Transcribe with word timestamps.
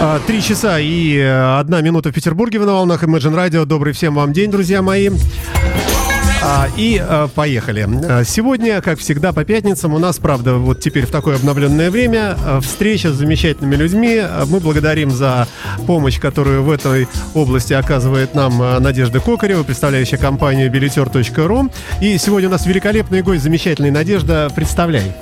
А, 0.00 0.20
три 0.20 0.40
часа 0.40 0.78
и 0.78 1.16
э, 1.16 1.58
одна 1.58 1.80
минута 1.80 2.10
в 2.10 2.14
Петербурге 2.14 2.60
на 2.60 2.72
волнах 2.72 3.02
Imagine 3.02 3.34
Radio. 3.34 3.64
Добрый 3.64 3.92
всем 3.92 4.14
вам 4.14 4.32
день, 4.32 4.48
друзья 4.48 4.80
мои. 4.80 5.10
А, 6.40 6.68
и 6.76 7.02
а, 7.04 7.26
поехали. 7.26 7.88
А, 8.08 8.22
сегодня, 8.22 8.80
как 8.80 9.00
всегда, 9.00 9.32
по 9.32 9.44
пятницам 9.44 9.94
у 9.94 9.98
нас, 9.98 10.20
правда, 10.20 10.54
вот 10.54 10.78
теперь 10.78 11.04
в 11.04 11.10
такое 11.10 11.34
обновленное 11.34 11.90
время 11.90 12.36
встреча 12.62 13.10
с 13.10 13.16
замечательными 13.16 13.74
людьми. 13.74 14.22
Мы 14.46 14.60
благодарим 14.60 15.10
за 15.10 15.48
помощь, 15.84 16.20
которую 16.20 16.62
в 16.62 16.70
этой 16.70 17.08
области 17.34 17.72
оказывает 17.72 18.36
нам 18.36 18.56
Надежда 18.80 19.18
Кокарева, 19.18 19.64
представляющая 19.64 20.18
компанию 20.18 20.70
билетер.ру. 20.70 21.72
И 22.00 22.18
сегодня 22.18 22.48
у 22.48 22.52
нас 22.52 22.66
великолепный 22.66 23.22
гость, 23.22 23.42
замечательный 23.42 23.90
Надежда. 23.90 24.48
Представляй. 24.54 25.12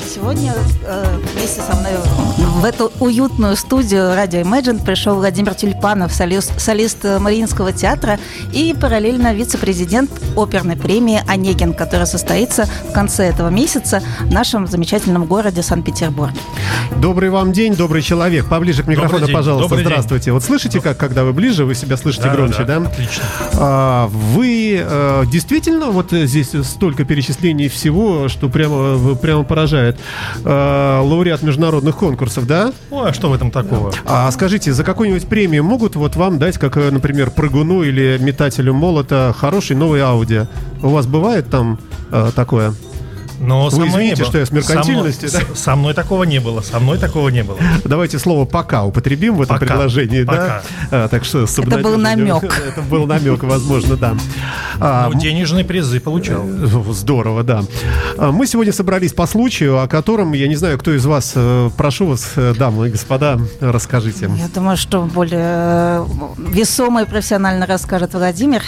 Сегодня 0.00 0.54
э, 0.84 1.18
вместе 1.34 1.60
со 1.60 1.74
мной 1.76 1.92
в 2.36 2.64
эту 2.64 2.90
уютную 3.00 3.56
студию 3.56 4.14
радио 4.14 4.40
Imagine 4.40 4.84
пришел 4.84 5.16
Владимир 5.16 5.54
Тюльпанов, 5.54 6.12
солист, 6.12 6.58
солист 6.58 7.04
Мариинского 7.04 7.72
театра 7.72 8.18
и 8.52 8.74
параллельно 8.78 9.34
вице-президент 9.34 10.10
оперной 10.36 10.76
премии 10.76 11.22
«Онегин», 11.28 11.74
которая 11.74 12.06
состоится 12.06 12.66
в 12.88 12.92
конце 12.92 13.24
этого 13.24 13.48
месяца 13.48 14.02
в 14.20 14.32
нашем 14.32 14.66
замечательном 14.66 15.26
городе 15.26 15.62
Санкт-Петербурге. 15.62 16.38
Добрый 17.00 17.30
вам 17.30 17.52
день, 17.52 17.74
добрый 17.74 18.02
человек. 18.02 18.46
Поближе 18.46 18.82
к 18.82 18.86
микрофону, 18.86 19.28
пожалуйста. 19.28 19.68
Добрый 19.68 19.84
Здравствуйте. 19.84 20.24
День. 20.26 20.34
Вот 20.34 20.42
слышите, 20.42 20.80
как 20.80 20.96
когда 20.96 21.24
вы 21.24 21.32
ближе, 21.32 21.64
вы 21.64 21.74
себя 21.74 21.96
слышите 21.96 22.24
да, 22.24 22.34
громче, 22.34 22.64
да? 22.64 22.80
да? 22.80 22.88
Отлично. 22.88 23.22
А, 23.54 24.08
вы 24.08 24.80
а, 24.82 25.24
действительно, 25.26 25.86
вот 25.86 26.10
здесь 26.10 26.52
столько 26.64 27.04
перечислений 27.04 27.68
всего, 27.68 28.28
что 28.28 28.48
прямо, 28.48 29.14
прямо 29.14 29.44
поражает. 29.44 29.85
А, 30.44 31.02
лауреат 31.02 31.42
международных 31.42 31.96
конкурсов, 31.96 32.46
да? 32.46 32.72
Ну, 32.90 33.04
а 33.04 33.12
что 33.12 33.28
в 33.28 33.34
этом 33.34 33.50
такого? 33.50 33.92
А 34.04 34.30
скажите, 34.30 34.72
за 34.72 34.84
какую-нибудь 34.84 35.26
премию 35.26 35.64
могут 35.64 35.96
вот 35.96 36.16
вам 36.16 36.38
дать, 36.38 36.58
как, 36.58 36.76
например, 36.76 37.30
прыгуну 37.30 37.82
или 37.82 38.18
метателю 38.20 38.74
молота, 38.74 39.34
хороший 39.36 39.76
новый 39.76 40.00
Audi? 40.00 40.46
У 40.82 40.88
вас 40.88 41.06
бывает 41.06 41.48
там 41.50 41.78
э, 42.10 42.30
такое? 42.34 42.74
Но 43.38 43.68
Вы 43.68 43.70
со 43.70 43.88
извините, 43.88 44.24
что 44.24 44.38
я 44.38 44.46
с 44.46 44.50
меркантильности, 44.50 45.26
со 45.26 45.38
мной, 45.38 45.48
да? 45.50 45.56
Со 45.56 45.76
мной 45.76 45.94
такого 45.94 46.24
не 46.24 46.40
было, 46.40 46.60
со 46.60 46.80
мной 46.80 46.98
такого 46.98 47.28
не 47.28 47.42
было. 47.42 47.58
Давайте 47.84 48.18
слово 48.18 48.44
«пока» 48.44 48.84
употребим 48.84 49.36
в 49.36 49.42
этом 49.42 49.56
пока, 49.56 49.66
предложении, 49.66 50.24
пока. 50.24 50.62
да? 50.90 51.04
А, 51.04 51.08
так 51.08 51.24
что 51.24 51.44
Это 51.44 51.78
был 51.78 51.96
намек. 51.96 52.44
Это 52.68 52.82
был 52.82 53.06
намек, 53.06 53.42
возможно, 53.42 53.96
да. 53.96 54.16
А, 54.80 55.10
ну, 55.12 55.18
денежные 55.18 55.64
призы 55.64 56.00
получал. 56.00 56.44
Э, 56.46 56.92
здорово, 56.92 57.42
да. 57.42 57.62
А, 58.16 58.32
мы 58.32 58.46
сегодня 58.46 58.72
собрались 58.72 59.12
по 59.12 59.26
случаю, 59.26 59.80
о 59.80 59.88
котором, 59.88 60.32
я 60.32 60.48
не 60.48 60.56
знаю, 60.56 60.78
кто 60.78 60.92
из 60.94 61.04
вас, 61.04 61.32
э, 61.34 61.70
прошу 61.76 62.06
вас, 62.06 62.32
э, 62.36 62.54
дамы 62.58 62.88
и 62.88 62.90
господа, 62.90 63.38
расскажите. 63.60 64.30
Я 64.36 64.48
думаю, 64.48 64.76
что 64.76 65.02
более 65.02 66.06
весомо 66.38 67.02
и 67.02 67.04
профессионально 67.04 67.66
расскажет 67.66 68.14
Владимир. 68.14 68.62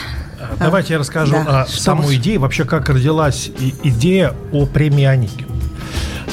Давайте 0.58 0.94
я 0.94 0.98
расскажу 0.98 1.32
да, 1.32 1.62
о 1.62 1.66
самой 1.66 2.16
идее, 2.16 2.38
вообще 2.38 2.64
как 2.64 2.88
родилась 2.88 3.50
идея 3.82 4.34
о 4.52 4.66
премии 4.66 5.04
Онегин. 5.04 5.46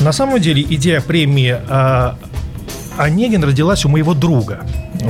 На 0.01 0.11
самом 0.11 0.39
деле 0.39 0.61
идея 0.61 1.01
премии 1.01 1.57
э, 1.67 2.11
Онегин 2.97 3.43
родилась 3.43 3.85
у 3.85 3.89
моего 3.89 4.13
друга. 4.13 4.61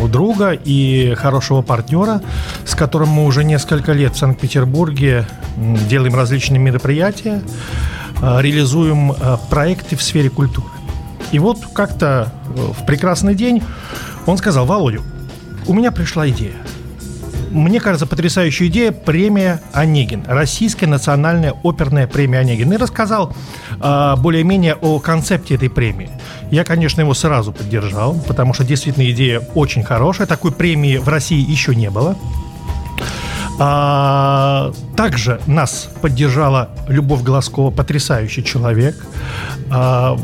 У 0.02 0.08
друга 0.08 0.52
и 0.52 1.14
хорошего 1.16 1.62
партнера, 1.62 2.22
с 2.66 2.76
которым 2.76 3.10
мы 3.10 3.26
уже 3.26 3.44
несколько 3.44 3.94
лет 3.94 4.14
в 4.14 4.18
Санкт-Петербурге 4.18 5.26
делаем 5.90 6.16
различные 6.16 6.60
мероприятия, 6.60 7.42
э, 8.22 8.42
реализуем 8.42 9.12
э, 9.12 9.38
проекты 9.50 9.96
в 9.96 10.04
сфере 10.04 10.30
культуры. 10.30 10.70
И 11.32 11.40
вот 11.40 11.60
как-то 11.74 12.32
в 12.46 12.86
прекрасный 12.86 13.36
день 13.36 13.64
он 14.26 14.38
сказал, 14.38 14.66
Володю, 14.66 15.02
у 15.68 15.74
меня 15.74 15.92
пришла 15.92 16.30
идея– 16.30 16.54
мне 17.62 17.80
кажется, 17.80 18.06
потрясающая 18.06 18.68
идея 18.68 18.92
премия 18.92 19.62
Онегин. 19.74 20.24
Российская 20.28 20.88
национальная 20.88 21.54
оперная 21.64 22.08
премия 22.08 22.40
Онегин. 22.40 22.74
И 22.74 22.78
рассказал 22.78 23.34
э, 23.82 24.16
более-менее 24.18 24.76
о 24.76 25.00
концепте 25.00 25.56
этой 25.56 25.70
премии. 25.70 26.10
Я, 26.52 26.64
конечно, 26.64 27.02
его 27.02 27.14
сразу 27.14 27.52
поддержал, 27.52 28.16
потому 28.28 28.54
что 28.54 28.64
действительно 28.64 29.10
идея 29.12 29.42
очень 29.56 29.84
хорошая. 29.84 30.28
Такой 30.28 30.52
премии 30.52 30.98
в 30.98 31.08
России 31.08 31.40
еще 31.40 31.76
не 31.76 31.90
было. 31.90 32.16
А, 33.58 34.74
также 34.98 35.40
нас 35.48 35.90
поддержала 36.02 36.70
Любовь 36.88 37.22
Глазкова, 37.22 37.72
потрясающий 37.72 38.44
человек, 38.44 38.96
а, 39.72 40.18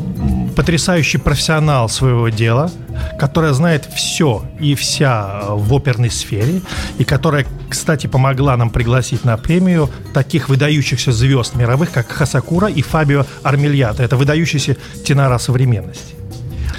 потрясающий 0.54 1.18
профессионал 1.18 1.88
своего 1.88 2.28
дела, 2.28 2.70
которая 3.18 3.52
знает 3.54 3.86
все 3.94 4.44
и 4.60 4.74
вся 4.74 5.44
в 5.48 5.72
оперной 5.74 6.10
сфере, 6.10 6.60
и 6.98 7.04
которая, 7.04 7.46
кстати, 7.70 8.06
помогла 8.06 8.56
нам 8.56 8.68
пригласить 8.68 9.24
на 9.24 9.36
премию 9.38 9.88
таких 10.12 10.48
выдающихся 10.48 11.12
звезд 11.12 11.54
мировых, 11.54 11.90
как 11.90 12.10
Хасакура 12.10 12.68
и 12.68 12.82
Фабио 12.82 13.24
Армельята. 13.42 14.02
Это 14.02 14.16
выдающиеся 14.16 14.76
тенора 15.06 15.38
современности. 15.38 16.21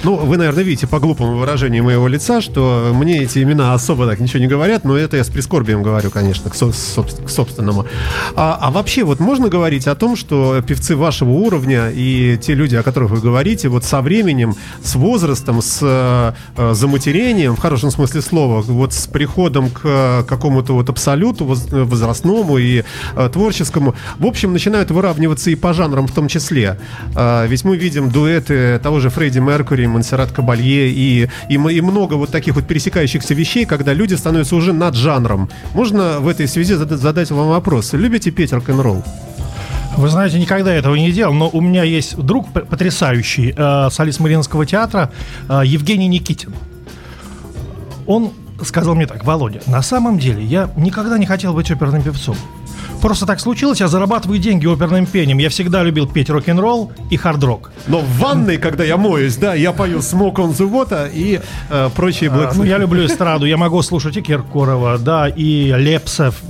Ну, 0.04 0.16
вы, 0.16 0.36
наверное, 0.36 0.64
видите 0.64 0.86
по 0.86 1.00
глупому 1.00 1.38
выражению 1.38 1.82
моего 1.82 2.08
лица, 2.08 2.42
что 2.42 2.90
мне 2.92 3.22
эти 3.22 3.42
имена 3.42 3.72
особо 3.72 4.06
так 4.06 4.20
ничего 4.20 4.40
не 4.40 4.46
говорят, 4.46 4.84
но 4.84 4.98
это 4.98 5.16
я 5.16 5.24
с 5.24 5.30
прискорбием 5.30 5.82
говорю, 5.82 6.10
конечно, 6.10 6.50
к, 6.50 6.54
со- 6.54 6.72
к 6.72 7.30
собственному. 7.30 7.86
А, 8.36 8.58
а 8.60 8.70
вообще, 8.70 9.04
вот 9.04 9.18
можно 9.18 9.48
говорить 9.48 9.86
о 9.86 9.94
том, 9.94 10.14
что 10.16 10.60
певцы 10.60 10.94
вашего 10.94 11.30
уровня 11.30 11.90
и 11.90 12.36
те 12.36 12.52
люди, 12.52 12.76
о 12.76 12.82
которых 12.82 13.12
вы 13.12 13.20
говорите, 13.20 13.68
вот 13.68 13.84
со 13.84 14.02
временем, 14.02 14.54
с 14.82 14.94
возрастом, 14.94 15.62
с 15.62 15.78
э, 15.80 16.72
заматерением, 16.74 17.56
в 17.56 17.58
хорошем 17.58 17.90
смысле 17.90 18.20
слова, 18.20 18.60
вот 18.60 18.92
с 18.92 19.06
приходом 19.06 19.70
к 19.70 20.26
какому-то 20.28 20.74
вот 20.74 20.90
абсолюту 20.90 21.46
возрастному 21.46 22.58
и 22.58 22.84
э, 23.16 23.30
творческому, 23.32 23.94
в 24.18 24.26
общем, 24.26 24.52
начинают 24.52 24.90
выравниваться 24.90 25.50
и 25.50 25.54
по 25.54 25.72
жанрам 25.72 26.06
в 26.06 26.12
том 26.12 26.28
числе. 26.28 26.78
Э, 27.16 27.46
ведь 27.48 27.64
мы 27.64 27.78
видим 27.78 28.10
дуэты 28.10 28.78
того 28.82 29.00
же 29.00 29.08
Фредди 29.08 29.38
Меркури, 29.38 29.93
Монсеррат 29.94 30.32
Кабалье 30.32 30.90
и, 30.90 31.28
и, 31.48 31.54
и 31.54 31.80
много 31.80 32.14
вот 32.14 32.30
таких 32.30 32.54
вот 32.54 32.66
пересекающихся 32.66 33.34
вещей, 33.34 33.64
когда 33.64 33.92
люди 33.92 34.14
становятся 34.14 34.56
уже 34.56 34.72
над 34.72 34.94
жанром. 34.94 35.48
Можно 35.72 36.20
в 36.20 36.28
этой 36.28 36.46
связи 36.48 36.74
задать, 36.74 37.30
вам 37.30 37.48
вопрос. 37.48 37.92
Любите 37.92 38.30
петь 38.30 38.52
рок-н-ролл? 38.52 39.02
Вы 39.96 40.08
знаете, 40.08 40.40
никогда 40.40 40.74
этого 40.74 40.96
не 40.96 41.12
делал, 41.12 41.32
но 41.32 41.48
у 41.48 41.60
меня 41.60 41.84
есть 41.84 42.16
друг 42.16 42.52
потрясающий, 42.52 43.54
э, 43.56 43.88
солист 43.90 44.18
Мариинского 44.20 44.66
театра, 44.66 45.10
э, 45.48 45.62
Евгений 45.64 46.08
Никитин. 46.08 46.52
Он 48.06 48.32
сказал 48.62 48.94
мне 48.94 49.06
так, 49.06 49.24
Володя, 49.24 49.60
на 49.66 49.82
самом 49.82 50.18
деле 50.18 50.42
я 50.42 50.70
никогда 50.76 51.16
не 51.18 51.26
хотел 51.26 51.54
быть 51.54 51.70
оперным 51.70 52.02
певцом. 52.02 52.36
Просто 53.04 53.26
так 53.26 53.38
случилось, 53.38 53.80
я 53.80 53.88
зарабатываю 53.88 54.38
деньги 54.38 54.66
оперным 54.66 55.04
пением. 55.04 55.36
Я 55.36 55.50
всегда 55.50 55.82
любил 55.82 56.06
петь 56.06 56.30
рок-н-ролл 56.30 56.90
и 57.10 57.18
хард-рок. 57.18 57.70
Но 57.86 57.98
в 57.98 58.18
ванной, 58.18 58.56
когда 58.56 58.82
я 58.82 58.96
моюсь, 58.96 59.36
да, 59.36 59.52
я 59.52 59.72
пою 59.72 59.98
«Smoke 59.98 60.36
on 60.36 60.52
the 60.52 60.66
Water» 60.66 61.10
и 61.12 61.42
э, 61.68 61.90
прочие 61.94 62.30
Black 62.30 62.52
а, 62.52 62.54
Ну, 62.54 62.64
я 62.64 62.78
люблю 62.78 63.04
эстраду, 63.04 63.44
я 63.44 63.58
могу 63.58 63.82
слушать 63.82 64.16
и 64.16 64.22
Киркорова, 64.22 64.96
да, 64.96 65.28
и 65.28 65.74
Лепсов, 65.76 66.40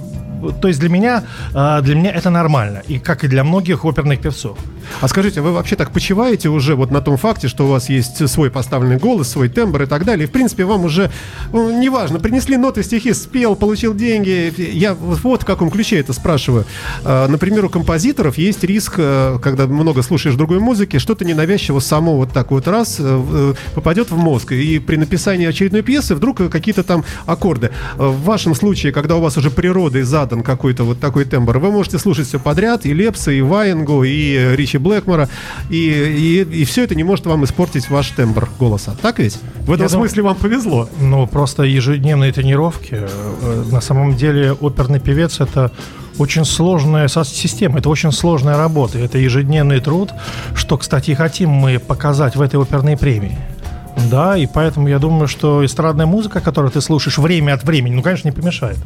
то 0.60 0.68
есть 0.68 0.78
для 0.78 0.88
меня, 0.88 1.24
а, 1.54 1.80
для 1.80 1.96
меня 1.96 2.12
это 2.12 2.30
нормально, 2.30 2.82
и 2.86 3.00
как 3.00 3.24
и 3.24 3.28
для 3.28 3.42
многих 3.42 3.84
оперных 3.84 4.20
певцов. 4.20 4.56
А 5.00 5.08
скажите, 5.08 5.40
вы 5.40 5.52
вообще 5.52 5.76
так 5.76 5.90
почиваете 5.90 6.48
уже 6.48 6.74
вот 6.74 6.90
на 6.90 7.00
том 7.00 7.16
факте, 7.16 7.48
что 7.48 7.66
у 7.66 7.68
вас 7.70 7.88
есть 7.88 8.28
свой 8.28 8.50
поставленный 8.50 8.96
голос, 8.96 9.28
свой 9.28 9.48
тембр 9.48 9.82
и 9.82 9.86
так 9.86 10.04
далее? 10.04 10.26
В 10.26 10.30
принципе, 10.30 10.64
вам 10.64 10.84
уже, 10.84 11.10
ну, 11.52 11.80
неважно, 11.80 12.18
принесли 12.18 12.56
ноты, 12.56 12.82
стихи, 12.82 13.12
спел, 13.12 13.56
получил 13.56 13.94
деньги. 13.94 14.52
Я 14.72 14.94
вот 14.94 15.42
в 15.42 15.46
каком 15.46 15.70
ключе 15.70 16.00
это 16.00 16.12
спрашиваю. 16.12 16.64
А, 17.04 17.28
например, 17.28 17.64
у 17.64 17.68
композиторов 17.68 18.38
есть 18.38 18.64
риск, 18.64 18.94
э, 18.98 19.38
когда 19.42 19.66
много 19.66 20.02
слушаешь 20.02 20.36
другой 20.36 20.58
музыки, 20.58 20.98
что-то 20.98 21.24
ненавязчиво 21.24 21.80
само 21.80 22.16
вот 22.16 22.32
так 22.32 22.50
вот 22.50 22.68
раз 22.68 22.96
э, 22.98 23.02
э, 23.04 23.54
попадет 23.74 24.10
в 24.10 24.16
мозг. 24.16 24.52
И 24.52 24.78
при 24.78 24.96
написании 24.96 25.46
очередной 25.46 25.82
пьесы 25.82 26.14
вдруг 26.14 26.36
какие-то 26.50 26.82
там 26.82 27.04
аккорды. 27.26 27.70
В 27.96 28.24
вашем 28.24 28.54
случае, 28.54 28.92
когда 28.92 29.16
у 29.16 29.20
вас 29.20 29.36
уже 29.36 29.50
природой 29.50 30.02
задан 30.02 30.42
какой-то 30.42 30.84
вот 30.84 31.00
такой 31.00 31.24
тембр, 31.24 31.58
вы 31.58 31.70
можете 31.70 31.98
слушать 31.98 32.26
все 32.28 32.38
подряд, 32.38 32.86
и 32.86 32.92
Лепса, 32.92 33.30
и 33.30 33.40
Ваенгу, 33.40 34.04
и 34.04 34.54
Ричи 34.56 34.73
Блэкмора, 34.78 35.28
и, 35.70 35.76
и, 35.76 36.40
и 36.42 36.64
все 36.64 36.84
это 36.84 36.94
не 36.94 37.04
может 37.04 37.26
вам 37.26 37.44
испортить 37.44 37.88
ваш 37.90 38.10
тембр 38.10 38.48
голоса. 38.58 38.96
Так 39.00 39.18
ведь? 39.18 39.38
В 39.60 39.72
этом 39.72 39.84
Я 39.84 39.88
смысле 39.88 40.22
думаю, 40.22 40.34
вам 40.34 40.42
повезло. 40.42 40.88
Ну, 41.00 41.26
просто 41.26 41.62
ежедневные 41.64 42.32
тренировки. 42.32 43.00
Э, 43.00 43.64
на 43.70 43.80
самом 43.80 44.16
деле 44.16 44.52
оперный 44.52 45.00
певец 45.00 45.40
это 45.40 45.70
очень 46.18 46.44
сложная 46.44 47.08
система, 47.08 47.78
это 47.78 47.88
очень 47.88 48.12
сложная 48.12 48.56
работа, 48.56 48.98
это 48.98 49.18
ежедневный 49.18 49.80
труд, 49.80 50.12
что, 50.54 50.78
кстати, 50.78 51.10
и 51.10 51.14
хотим 51.14 51.50
мы 51.50 51.78
показать 51.78 52.36
в 52.36 52.40
этой 52.40 52.60
оперной 52.60 52.96
премии. 52.96 53.36
Да, 54.10 54.36
и 54.36 54.46
поэтому 54.46 54.88
я 54.88 54.98
думаю, 54.98 55.28
что 55.28 55.64
эстрадная 55.64 56.06
музыка, 56.06 56.40
которую 56.40 56.70
ты 56.70 56.80
слушаешь 56.80 57.18
время 57.18 57.54
от 57.54 57.64
времени, 57.64 57.94
ну, 57.94 58.02
конечно, 58.02 58.28
не 58.28 58.32
помешает. 58.32 58.78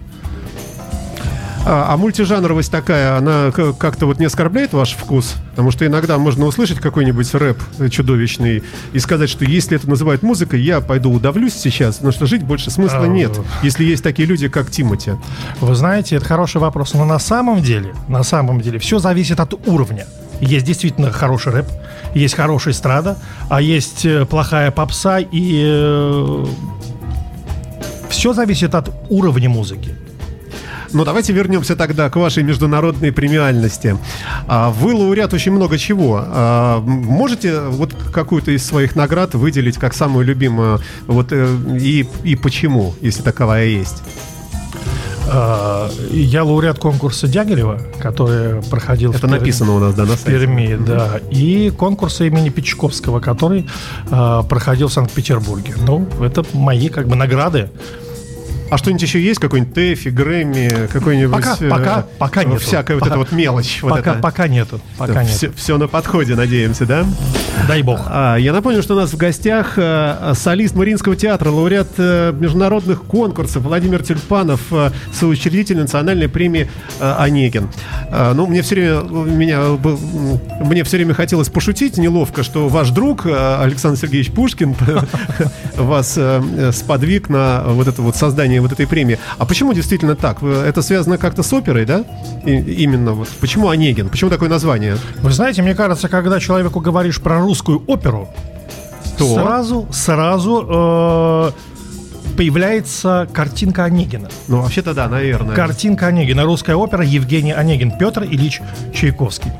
А, 1.71 1.93
а 1.93 1.97
мультижанровость 1.99 2.73
такая, 2.73 3.19
она 3.19 3.53
как-то 3.53 4.07
вот 4.07 4.19
не 4.19 4.25
оскорбляет 4.25 4.73
ваш 4.73 4.93
вкус? 4.93 5.35
Потому 5.51 5.71
что 5.71 5.85
иногда 5.85 6.17
можно 6.17 6.47
услышать 6.47 6.79
какой-нибудь 6.79 7.35
рэп 7.35 7.61
чудовищный 7.91 8.63
и 8.95 8.99
сказать, 8.99 9.29
что 9.29 9.45
если 9.45 9.77
это 9.77 9.87
называют 9.87 10.23
музыкой, 10.23 10.63
я 10.63 10.81
пойду 10.81 11.13
удавлюсь 11.13 11.53
сейчас, 11.53 11.97
потому 11.97 12.13
что 12.13 12.25
жить 12.25 12.43
больше 12.43 12.71
смысла 12.71 13.03
а, 13.03 13.07
нет, 13.07 13.39
если 13.63 13.85
есть 13.85 14.03
такие 14.03 14.27
люди, 14.27 14.49
как 14.49 14.71
Тимати. 14.71 15.13
Вы 15.61 15.75
знаете, 15.75 16.17
это 16.17 16.25
хороший 16.25 16.59
вопрос, 16.59 16.95
но 16.95 17.05
на 17.05 17.19
самом 17.19 17.61
деле, 17.61 17.93
на 18.09 18.23
самом 18.23 18.63
деле, 18.63 18.79
все 18.79 18.99
зависит 18.99 19.39
от 19.39 19.53
уровня. 19.69 20.07
Есть 20.41 20.65
действительно 20.65 21.11
хороший 21.11 21.53
рэп, 21.53 21.67
есть 22.15 22.35
хорошая 22.35 22.73
эстрада, 22.73 23.19
а 23.51 23.61
есть 23.61 24.07
э, 24.07 24.25
плохая 24.25 24.71
попса, 24.71 25.19
и 25.19 25.63
э, 25.67 26.47
все 28.09 28.33
зависит 28.33 28.75
от 28.75 28.91
уровня 29.11 29.51
музыки. 29.51 30.08
Но 30.93 31.05
давайте 31.05 31.33
вернемся 31.33 31.77
тогда 31.77 32.09
к 32.11 32.17
вашей 32.17 32.43
международной 32.43 33.13
премиальности. 33.13 33.99
А, 34.47 34.71
вы 34.71 34.95
лауреат 34.95 35.33
очень 35.35 35.53
много 35.53 35.79
чего. 35.79 36.23
А, 36.25 36.81
можете 36.81 37.61
вот 37.61 37.95
какую-то 38.13 38.51
из 38.51 38.65
своих 38.65 38.97
наград 38.97 39.35
выделить 39.35 39.77
как 39.77 39.95
самую 39.95 40.25
любимую? 40.25 40.81
Вот 41.07 41.29
э, 41.33 41.49
и, 41.81 42.07
и 42.25 42.37
почему, 42.37 42.95
если 43.01 43.23
таковая 43.23 43.67
есть? 43.67 44.03
А, 45.31 45.91
я 46.11 46.43
лауреат 46.43 46.79
конкурса 46.79 47.27
Дягилева, 47.27 47.81
который 48.01 48.63
проходил 48.63 49.13
Это 49.13 49.27
в 49.27 49.31
написано 49.31 49.75
у 49.75 49.79
нас, 49.79 49.95
да, 49.95 50.05
на 50.05 50.17
сайте. 50.17 50.23
В 50.23 50.41
Перми, 50.41 50.77
да. 50.77 51.21
И 51.31 51.71
конкурса 51.71 52.25
имени 52.25 52.49
Печковского, 52.49 53.21
который 53.21 53.67
э, 54.11 54.43
проходил 54.49 54.89
в 54.89 54.93
Санкт-Петербурге. 54.93 55.75
Ну, 55.87 56.09
это 56.23 56.45
мои 56.55 56.89
как 56.89 57.09
бы 57.09 57.17
награды. 57.17 57.71
А 58.71 58.79
что-нибудь 58.79 59.03
еще 59.03 59.21
есть? 59.21 59.41
Какой-нибудь 59.41 59.75
Тэфи, 59.75 60.09
Грэмми, 60.09 60.89
какой-нибудь... 60.93 61.35
Пока, 61.35 61.57
э, 61.61 61.69
пока, 61.69 62.07
пока 62.19 62.45
нет. 62.45 62.61
Всякая 62.61 62.99
пока, 62.99 63.05
вот 63.05 63.07
эта 63.07 63.19
вот 63.19 63.33
мелочь. 63.33 63.81
Пока, 63.81 63.95
вот 63.95 64.07
это. 64.07 64.19
пока 64.19 64.49
нету. 64.49 64.81
Пока 64.97 65.15
да, 65.15 65.25
нет. 65.25 65.33
Все, 65.33 65.51
все 65.53 65.79
на 65.79 65.89
подходе, 65.89 66.35
надеемся, 66.35 66.87
да? 66.87 67.07
Дай 67.67 67.83
бог. 67.83 68.01
А, 68.07 68.37
я 68.37 68.53
напомню, 68.53 68.83
что 68.83 68.95
у 68.95 68.97
нас 68.97 69.13
в 69.13 69.17
гостях 69.17 69.75
а, 69.77 70.33
солист 70.35 70.75
Мариинского 70.75 71.17
театра, 71.17 71.51
лауреат 71.51 71.89
а, 71.99 72.33
международных 72.33 73.03
конкурсов 73.05 73.63
Владимир 73.63 74.03
Тюльпанов, 74.03 74.61
а, 74.71 74.93
соучредитель 75.13 75.79
национальной 75.79 76.29
премии 76.29 76.71
а, 77.01 77.23
«Онегин». 77.23 77.69
А, 78.11 78.35
ну, 78.35 78.47
мне 78.47 78.63
все 78.63 78.75
время, 78.75 79.01
меня, 79.03 79.61
мне 80.61 80.85
все 80.85 80.99
время 80.99 81.15
хотелось 81.15 81.49
пошутить 81.49 81.97
неловко, 81.97 82.43
что 82.43 82.69
ваш 82.69 82.91
друг 82.91 83.27
Александр 83.27 83.99
Сергеевич 83.99 84.33
Пушкин 84.33 84.75
вас 85.77 86.19
сподвиг 86.73 87.29
на 87.29 87.65
вот 87.67 87.89
это 87.89 88.03
вот 88.03 88.17
создание 88.17 88.58
вот 88.61 88.73
этой 88.73 88.87
премии. 88.87 89.19
А 89.39 89.45
почему 89.45 89.73
действительно 89.73 90.17
так? 90.17 90.43
Это 90.43 90.83
связано 90.83 91.19
как-то 91.19 91.43
с 91.43 91.53
оперой, 91.53 91.85
да? 91.85 92.05
И, 92.45 92.53
именно 92.53 93.13
вот. 93.13 93.29
Почему 93.41 93.69
Онегин? 93.69 94.09
Почему 94.09 94.31
такое 94.31 94.49
название? 94.49 94.97
Вы 95.23 95.33
знаете, 95.33 95.63
мне 95.63 95.75
кажется, 95.75 96.09
когда 96.09 96.41
человеку 96.41 96.81
говоришь 96.81 97.21
про 97.21 97.41
русскую 97.41 97.83
оперу, 97.87 98.29
то 99.17 99.35
сразу, 99.35 99.89
сразу 99.93 100.67
э, 100.69 101.51
появляется 102.37 103.29
картинка 103.33 103.85
Онегина. 103.85 104.29
Ну, 104.47 104.63
вообще-то 104.63 104.95
да, 104.95 105.09
наверное. 105.09 105.57
Картинка 105.57 106.07
Онегина. 106.07 106.45
Русская 106.45 106.77
опера 106.77 107.05
Евгений 107.05 107.53
Онегин. 107.53 107.91
Петр 107.99 108.23
Ильич 108.23 108.61
Чайковский. 108.95 109.51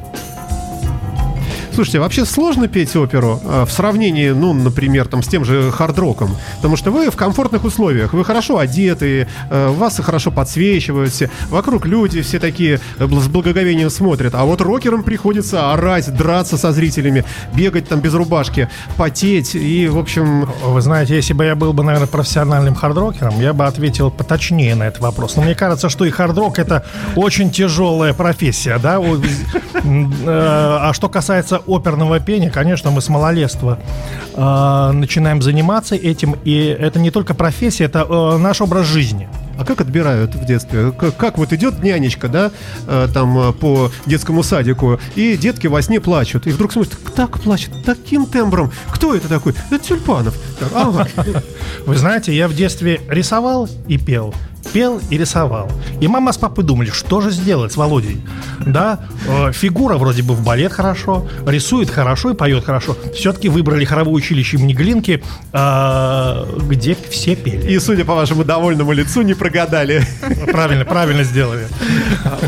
Слушайте, 1.79 2.01
вообще 2.01 2.25
сложно 2.25 2.67
петь 2.67 2.97
оперу 2.97 3.41
э, 3.41 3.65
в 3.65 3.71
сравнении, 3.71 4.31
ну, 4.31 4.53
например, 4.53 5.07
там, 5.07 5.23
с 5.23 5.29
тем 5.29 5.45
же 5.45 5.71
хард-роком? 5.71 6.37
Потому 6.57 6.77
что 6.77 6.91
вы 6.91 7.09
в 7.09 7.15
комфортных 7.15 7.63
условиях, 7.63 8.15
вы 8.15 8.25
хорошо 8.25 8.59
одеты, 8.59 9.29
э, 9.49 9.69
вас 9.69 10.01
хорошо 10.01 10.33
подсвечивают 10.33 11.13
все, 11.13 11.31
вокруг 11.51 11.87
люди 11.87 12.21
все 12.23 12.41
такие 12.41 12.81
э, 12.99 13.07
с 13.07 13.29
благоговением 13.29 13.91
смотрят, 13.91 14.35
а 14.35 14.45
вот 14.45 14.61
рокерам 14.61 15.05
приходится 15.05 15.73
орать, 15.73 16.13
драться 16.13 16.59
со 16.59 16.73
зрителями, 16.73 17.25
бегать 17.55 17.89
там 17.89 18.01
без 18.01 18.13
рубашки, 18.13 18.69
потеть 18.97 19.55
и, 19.55 19.87
в 19.87 19.99
общем... 19.99 20.51
Вы 20.65 20.81
знаете, 20.81 21.15
если 21.15 21.33
бы 21.33 21.45
я 21.45 21.55
был 21.55 21.73
бы, 21.73 21.85
наверное, 21.85 22.09
профессиональным 22.09 22.75
хард-рокером, 22.75 23.41
я 23.41 23.53
бы 23.53 23.65
ответил 23.67 24.11
поточнее 24.11 24.75
на 24.75 24.89
этот 24.89 25.01
вопрос. 25.01 25.37
Но 25.37 25.43
мне 25.43 25.55
кажется, 25.55 25.89
что 25.89 26.05
и 26.05 26.11
хард-рок 26.11 26.59
это 26.59 26.85
очень 27.15 27.53
тяжелая 27.53 28.15
профессия, 28.15 28.79
да? 28.79 29.01
А 29.81 30.93
что 30.93 31.09
касается 31.09 31.61
оперного 31.69 32.21
пения, 32.21 32.51
конечно, 32.51 32.91
мы 32.91 33.01
с 33.01 33.09
малолетства 33.09 33.79
э, 34.35 34.91
начинаем 34.93 35.43
заниматься 35.43 35.95
этим, 35.95 36.37
и 36.45 36.77
это 36.79 36.99
не 36.99 37.11
только 37.11 37.35
профессия, 37.35 37.85
это 37.85 38.07
э, 38.09 38.37
наш 38.39 38.61
образ 38.61 38.87
жизни. 38.87 39.29
А 39.59 39.65
как 39.65 39.81
отбирают 39.81 40.35
в 40.37 40.45
детстве? 40.45 40.93
Как, 40.93 41.17
как 41.17 41.39
вот 41.39 41.53
идет 41.53 41.83
нянечка, 41.83 42.29
да, 42.29 42.53
э, 42.87 43.09
там 43.13 43.37
э, 43.39 43.53
по 43.53 43.91
детскому 44.07 44.43
садику, 44.43 45.01
и 45.17 45.37
детки 45.37 45.67
во 45.67 45.83
сне 45.83 46.01
плачут, 46.01 46.47
и 46.47 46.51
вдруг 46.51 46.73
смотрят, 46.73 46.97
так 47.17 47.41
плачет, 47.41 47.73
таким 47.85 48.27
тембром. 48.27 48.71
Кто 48.91 49.15
это 49.15 49.29
такой? 49.29 49.55
Это 49.71 49.85
Тюльпанов. 49.85 50.39
Вы 51.87 51.97
знаете, 51.97 52.35
я 52.35 52.47
в 52.47 52.55
детстве 52.55 53.01
рисовал 53.09 53.69
и 53.89 53.99
пел 53.99 54.33
пел 54.73 55.01
и 55.11 55.19
рисовал. 55.19 55.71
И 56.01 56.09
мама 56.09 56.33
с 56.33 56.39
папой 56.39 56.65
думали, 56.65 56.91
что 56.91 57.21
же 57.21 57.31
сделать 57.31 57.73
с 57.73 57.77
Володей. 57.77 58.21
Да, 58.67 59.01
э, 59.27 59.53
фигура 59.53 59.97
вроде 59.97 60.23
бы 60.23 60.35
в 60.35 60.45
балет 60.45 60.73
хорошо, 60.73 61.27
рисует 61.47 61.91
хорошо 61.91 62.31
и 62.31 62.35
поет 62.35 62.65
хорошо. 62.65 62.97
Все-таки 63.15 63.49
выбрали 63.49 63.85
хоровое 63.85 64.15
училище 64.15 64.57
имени 64.57 64.75
Глинки, 64.75 65.23
э, 65.53 66.59
где 66.69 66.97
все 67.11 67.37
пели. 67.37 67.71
И, 67.71 67.79
судя 67.79 68.05
по 68.05 68.15
вашему 68.15 68.45
довольному 68.45 68.93
лицу, 68.93 69.23
не 69.23 69.35
прогадали. 69.35 70.03
Правильно, 70.47 70.85
правильно 70.85 71.25
сделали. 71.25 71.67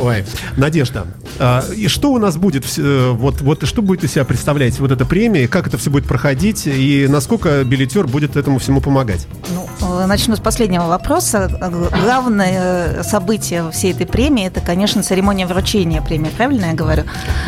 Ой, 0.01 0.25
Надежда, 0.57 1.07
а, 1.39 1.65
и 1.75 1.89
что 1.89 2.13
у 2.13 2.19
нас 2.19 2.37
будет, 2.37 2.67
э, 2.77 3.11
вот, 3.13 3.41
вот 3.41 3.67
что 3.67 3.81
будет 3.81 4.05
из 4.05 4.13
себя 4.13 4.25
представлять 4.25 4.79
вот 4.79 4.91
эта 4.91 5.07
премия, 5.07 5.49
как 5.49 5.67
это 5.67 5.79
все 5.79 5.91
будет 5.91 6.05
проходить, 6.05 6.67
и 6.67 7.07
насколько 7.09 7.65
билетер 7.65 8.07
будет 8.07 8.37
этому 8.37 8.59
всему 8.59 8.83
помогать? 8.83 9.27
Ну, 9.55 9.67
э, 9.80 9.80
начну 10.07 10.37
с 10.37 10.41
последнего 10.41 10.85
вопроса 10.85 11.49
главное 12.03 13.01
э, 13.01 13.03
событие 13.03 13.71
всей 13.71 13.93
этой 13.93 14.07
премии 14.07 14.47
это, 14.47 14.61
конечно, 14.61 15.03
церемония 15.03 15.47
вручения 15.47 16.01
премии, 16.03 16.31
правильно 16.31 16.67
я 16.67 16.75
говорю? 16.75 17.05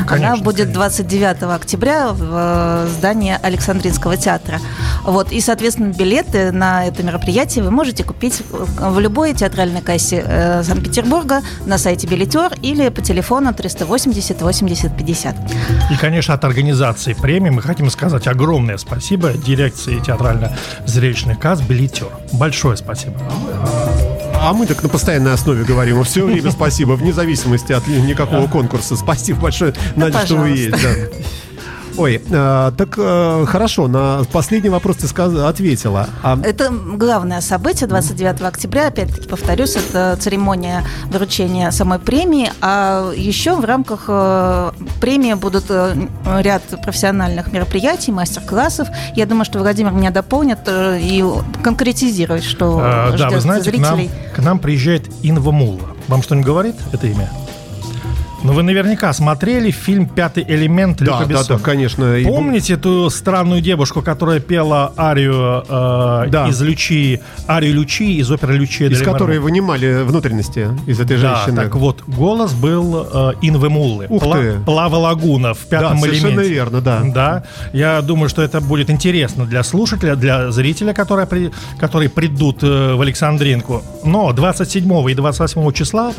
Конечно, 0.06 0.32
Она 0.34 0.42
будет 0.42 0.72
29 0.72 1.42
октября 1.42 2.08
в 2.08 2.22
э, 2.22 2.88
здании 2.88 3.36
Александринского 3.42 4.16
театра. 4.16 4.58
Вот, 5.04 5.32
и, 5.32 5.40
соответственно, 5.40 5.92
билеты 5.92 6.52
на 6.52 6.86
это 6.86 7.02
мероприятие 7.02 7.64
вы 7.64 7.70
можете 7.70 8.04
купить 8.04 8.42
в 8.50 8.98
любой 8.98 9.34
театральной 9.34 9.80
кассе 9.80 10.24
э, 10.26 10.62
Санкт-Петербурга 10.62 11.42
на 11.66 11.78
сайте 11.78 12.06
Билетер 12.06 12.52
или 12.62 12.88
по 12.88 13.02
телефону 13.02 13.52
380 13.52 14.42
80 14.42 14.96
50. 14.96 15.36
И, 15.90 15.96
конечно, 15.96 16.34
от 16.34 16.44
организации 16.44 17.14
премии 17.14 17.50
мы 17.50 17.62
хотим 17.62 17.90
сказать 17.90 18.26
огромное 18.26 18.76
спасибо 18.76 19.32
дирекции 19.32 19.98
театрально-зрелищных 19.98 21.38
касс 21.38 21.60
Билетер. 21.60 22.08
Большое 22.42 22.76
спасибо 22.76 23.14
а 24.34 24.52
мы 24.52 24.66
так 24.66 24.82
на 24.82 24.88
постоянной 24.88 25.32
основе 25.32 25.62
говорим. 25.62 26.02
Все 26.02 26.24
время 26.26 26.50
спасибо, 26.50 26.94
вне 26.94 27.12
зависимости 27.12 27.70
от 27.70 27.86
никакого 27.86 28.48
конкурса. 28.48 28.96
Спасибо 28.96 29.42
большое, 29.42 29.72
Надя, 29.94 30.26
что 30.26 30.34
вы 30.34 30.48
есть. 30.48 30.74
Ой, 31.96 32.22
э, 32.30 32.72
так 32.76 32.94
э, 32.96 33.44
хорошо, 33.46 33.88
на 33.88 34.22
последний 34.32 34.70
вопрос 34.70 34.96
ты 34.96 35.06
сказ... 35.06 35.34
ответила. 35.34 36.08
А... 36.22 36.38
Это 36.42 36.70
главное 36.70 37.40
событие 37.40 37.86
29 37.86 38.40
октября, 38.42 38.88
опять-таки 38.88 39.28
повторюсь, 39.28 39.76
это 39.76 40.16
церемония 40.20 40.84
вручения 41.10 41.70
самой 41.70 41.98
премии, 41.98 42.50
а 42.60 43.12
еще 43.14 43.56
в 43.56 43.64
рамках 43.64 44.04
э, 44.08 44.72
премии 45.00 45.34
будут 45.34 45.66
э, 45.68 45.94
ряд 46.40 46.62
профессиональных 46.82 47.52
мероприятий, 47.52 48.12
мастер-классов. 48.12 48.88
Я 49.14 49.26
думаю, 49.26 49.44
что 49.44 49.58
Владимир 49.58 49.92
меня 49.92 50.10
дополнит 50.10 50.60
э, 50.66 50.98
и 51.00 51.24
конкретизирует, 51.62 52.44
что 52.44 52.80
а, 52.82 53.08
ждет 53.08 53.18
да, 53.18 53.30
вы 53.30 53.40
знаете, 53.40 53.70
зрителей. 53.70 54.08
К 54.08 54.18
нам, 54.18 54.34
к 54.34 54.38
нам 54.38 54.58
приезжает 54.58 55.08
Инва 55.22 55.50
Мулла. 55.50 55.88
Вам 56.08 56.22
что-нибудь 56.22 56.46
говорит 56.46 56.76
это 56.92 57.06
имя? 57.06 57.30
Ну, 58.44 58.52
вы 58.52 58.64
наверняка 58.64 59.12
смотрели 59.12 59.70
фильм 59.70 60.06
«Пятый 60.06 60.44
элемент» 60.46 61.00
Люка 61.00 61.18
да, 61.20 61.24
Бессона. 61.26 61.48
Да, 61.48 61.56
да, 61.56 61.62
конечно. 61.62 62.16
Помните 62.24 62.76
ту 62.76 63.08
странную 63.08 63.60
девушку, 63.60 64.02
которая 64.02 64.40
пела 64.40 64.92
арию 64.96 65.64
э, 65.68 66.26
да. 66.28 66.48
из 66.48 66.60
Лючи, 66.60 67.20
арию 67.46 67.74
Лючи 67.74 68.16
из 68.16 68.30
оперы 68.32 68.56
Лючи? 68.56 68.88
Из 68.88 69.00
которой 69.00 69.38
вынимали 69.38 70.02
внутренности 70.02 70.68
из 70.86 70.98
этой 70.98 71.18
да, 71.18 71.36
женщины. 71.36 71.62
так 71.62 71.76
вот, 71.76 72.02
голос 72.08 72.52
был 72.52 73.06
э, 73.12 73.32
Инвы 73.42 73.70
Муллы. 73.70 74.06
Ух 74.08 74.24
Пла- 74.24 74.56
ты. 74.56 74.64
Плава 74.64 74.96
Лагуна 74.96 75.54
в 75.54 75.58
«Пятом 75.58 76.00
да, 76.00 76.06
элементе». 76.08 76.20
совершенно 76.20 76.40
верно, 76.40 76.80
да. 76.80 77.02
Да, 77.04 77.44
я 77.72 78.02
думаю, 78.02 78.28
что 78.28 78.42
это 78.42 78.60
будет 78.60 78.90
интересно 78.90 79.46
для 79.46 79.62
слушателя, 79.62 80.16
для 80.16 80.50
зрителя, 80.50 80.92
которые, 80.92 81.26
при, 81.26 81.52
которые 81.78 82.10
придут 82.10 82.62
э, 82.62 82.94
в 82.94 83.00
Александринку. 83.00 83.84
Но 84.04 84.32
27 84.32 85.10
и 85.10 85.14
28 85.14 85.72
числа 85.72 86.12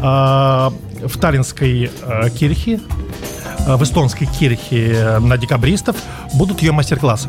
э, 0.00 0.70
в 1.04 1.18
Таллинской 1.18 1.90
э, 2.02 2.30
кирхе, 2.30 2.80
э, 3.66 3.76
в 3.76 3.82
эстонской 3.82 4.26
кирхе 4.26 4.92
э, 4.92 5.18
на 5.18 5.36
декабристов 5.36 5.96
будут 6.34 6.62
ее 6.62 6.72
мастер-классы. 6.72 7.28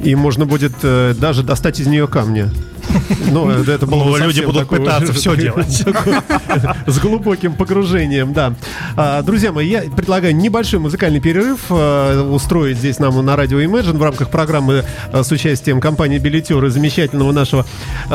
И 0.00 0.14
можно 0.14 0.46
будет 0.46 0.74
э, 0.82 1.14
даже 1.18 1.42
достать 1.42 1.80
из 1.80 1.86
нее 1.86 2.06
камни. 2.06 2.50
Ну, 3.30 3.50
это 3.50 3.86
было 3.86 4.04
ну, 4.04 4.16
люди 4.16 4.40
будут 4.42 4.68
пытаться 4.68 5.12
все 5.12 5.34
делать. 5.36 5.84
С 6.86 6.98
глубоким 6.98 7.54
погружением, 7.54 8.32
да. 8.32 8.54
А, 8.96 9.22
друзья 9.22 9.52
мои, 9.52 9.68
я 9.68 9.82
предлагаю 9.82 10.34
небольшой 10.34 10.80
музыкальный 10.80 11.20
перерыв 11.20 11.60
а, 11.70 12.22
устроить 12.22 12.78
здесь 12.78 12.98
нам 12.98 13.24
на 13.24 13.36
радио 13.36 13.60
Imagine 13.60 13.98
в 13.98 14.02
рамках 14.02 14.30
программы 14.30 14.84
а, 15.12 15.22
с 15.22 15.30
участием 15.30 15.80
компании 15.80 16.18
«Билетер» 16.18 16.64
и 16.64 16.70
замечательного 16.70 17.32
нашего 17.32 17.66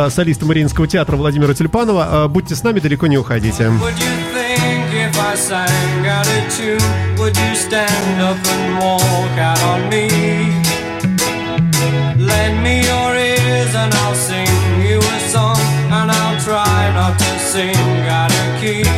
солиста 0.10 0.46
Мариинского 0.46 0.88
театра 0.88 1.16
Владимира 1.16 1.54
Тюльпанова. 1.54 2.28
Будьте 2.28 2.56
с 2.56 2.64
нами, 2.64 2.80
далеко 2.80 3.08
не 3.08 3.18
уходите. 3.18 3.72
If 5.14 5.20
I 5.20 5.36
sang 5.36 6.08
out 6.08 6.28
a 6.28 6.42
tune, 6.58 7.18
would 7.20 7.38
you 7.38 7.56
stand 7.56 8.22
up 8.22 8.38
and 8.56 8.80
walk 8.80 9.38
out 9.38 9.62
on 9.72 9.90
me? 9.90 10.08
Lend 12.18 12.64
me 12.64 12.82
your 12.82 13.10
ears 13.16 13.76
and 13.76 13.94
I'll 13.94 14.16
sing 14.16 14.48
you 14.82 14.98
a 14.98 15.20
song, 15.30 15.60
and 15.98 16.10
I'll 16.10 16.40
try 16.42 16.92
not 16.94 17.20
to 17.20 17.40
sing 17.40 17.76
out 18.10 18.32
of 18.32 18.62
key. 18.62 18.93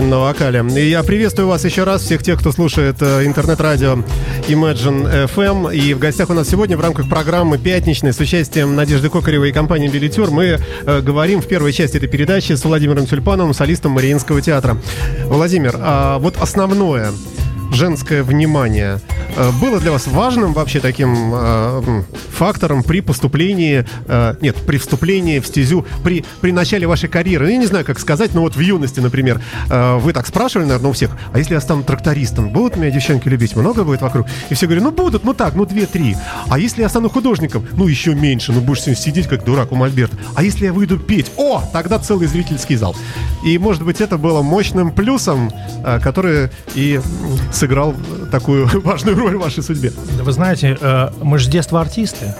Цыпин 0.00 0.10
на 0.10 0.20
вокале. 0.20 0.64
И 0.76 0.88
я 0.88 1.02
приветствую 1.02 1.48
вас 1.48 1.64
еще 1.64 1.84
раз, 1.84 2.02
всех 2.02 2.22
тех, 2.22 2.40
кто 2.40 2.52
слушает 2.52 2.96
э, 3.00 3.26
интернет-радио 3.26 3.98
Imagine 4.48 5.28
FM. 5.28 5.74
И 5.74 5.94
в 5.94 5.98
гостях 5.98 6.30
у 6.30 6.32
нас 6.32 6.48
сегодня 6.48 6.76
в 6.76 6.80
рамках 6.80 7.08
программы 7.08 7.58
«Пятничной» 7.58 8.12
с 8.12 8.20
участием 8.20 8.74
Надежды 8.74 9.10
Кокаревой 9.10 9.50
и 9.50 9.52
компании 9.52 9.88
«Билетер» 9.88 10.30
мы 10.30 10.58
э, 10.86 11.00
говорим 11.02 11.42
в 11.42 11.46
первой 11.46 11.72
части 11.72 11.98
этой 11.98 12.08
передачи 12.08 12.52
с 12.52 12.64
Владимиром 12.64 13.06
Тюльпановым, 13.06 13.52
солистом 13.52 13.92
Мариинского 13.92 14.40
театра. 14.40 14.78
Владимир, 15.26 15.76
а 15.78 16.18
вот 16.18 16.36
основное 16.40 17.12
женское 17.72 18.22
внимание 18.22 19.00
было 19.60 19.80
для 19.80 19.92
вас 19.92 20.06
важным 20.06 20.52
вообще 20.52 20.80
таким 20.80 21.32
э, 21.34 22.02
фактором 22.30 22.82
при 22.82 23.00
поступлении, 23.00 23.86
э, 24.06 24.34
нет, 24.40 24.56
при 24.66 24.78
вступлении 24.78 25.40
в 25.40 25.46
стезю, 25.46 25.86
при, 26.04 26.24
при 26.40 26.52
начале 26.52 26.86
вашей 26.86 27.08
карьеры? 27.08 27.46
Ну, 27.46 27.52
Я 27.52 27.58
не 27.58 27.66
знаю, 27.66 27.84
как 27.84 27.98
сказать, 27.98 28.34
но 28.34 28.42
вот 28.42 28.56
в 28.56 28.60
юности, 28.60 29.00
например, 29.00 29.40
э, 29.68 29.98
вы 29.98 30.12
так 30.12 30.26
спрашивали, 30.26 30.66
наверное, 30.66 30.90
у 30.90 30.92
всех, 30.92 31.10
а 31.32 31.38
если 31.38 31.54
я 31.54 31.60
стану 31.60 31.82
трактористом, 31.82 32.50
будут 32.50 32.76
меня 32.76 32.90
девчонки 32.90 33.28
любить? 33.28 33.56
Много 33.56 33.84
будет 33.84 34.02
вокруг? 34.02 34.26
И 34.50 34.54
все 34.54 34.66
говорят, 34.66 34.84
ну 34.84 34.90
будут, 34.90 35.24
ну 35.24 35.34
так, 35.34 35.54
ну 35.54 35.64
две-три. 35.64 36.16
А 36.48 36.58
если 36.58 36.82
я 36.82 36.88
стану 36.88 37.08
художником? 37.08 37.66
Ну 37.72 37.86
еще 37.88 38.14
меньше, 38.14 38.52
ну 38.52 38.60
будешь 38.60 38.82
сидеть 38.82 39.26
как 39.26 39.44
дурак 39.44 39.72
у 39.72 39.74
Мольберта. 39.74 40.16
А 40.34 40.42
если 40.42 40.66
я 40.66 40.72
выйду 40.72 40.98
петь? 40.98 41.30
О, 41.36 41.62
тогда 41.72 41.98
целый 41.98 42.26
зрительский 42.26 42.76
зал. 42.76 42.96
И, 43.44 43.58
может 43.58 43.84
быть, 43.84 44.00
это 44.00 44.18
было 44.18 44.42
мощным 44.42 44.92
плюсом, 44.92 45.50
э, 45.84 45.98
который 46.00 46.50
и 46.74 47.00
сыграл 47.52 47.94
такую 48.30 48.68
важную 48.82 49.16
роль 49.16 49.29
в 49.38 49.42
вашей 49.42 49.62
судьбе. 49.62 49.92
Вы 50.22 50.32
знаете, 50.32 50.76
э, 50.80 51.10
мы 51.22 51.38
же 51.38 51.46
с 51.46 51.48
детства 51.48 51.80
артисты. 51.80 52.34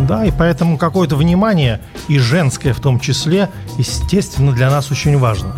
Да, 0.00 0.24
и 0.24 0.30
поэтому 0.30 0.78
какое-то 0.78 1.16
внимание, 1.16 1.80
и 2.08 2.18
женское 2.18 2.72
в 2.72 2.80
том 2.80 3.00
числе, 3.00 3.48
естественно, 3.76 4.52
для 4.52 4.70
нас 4.70 4.90
очень 4.90 5.18
важно. 5.18 5.54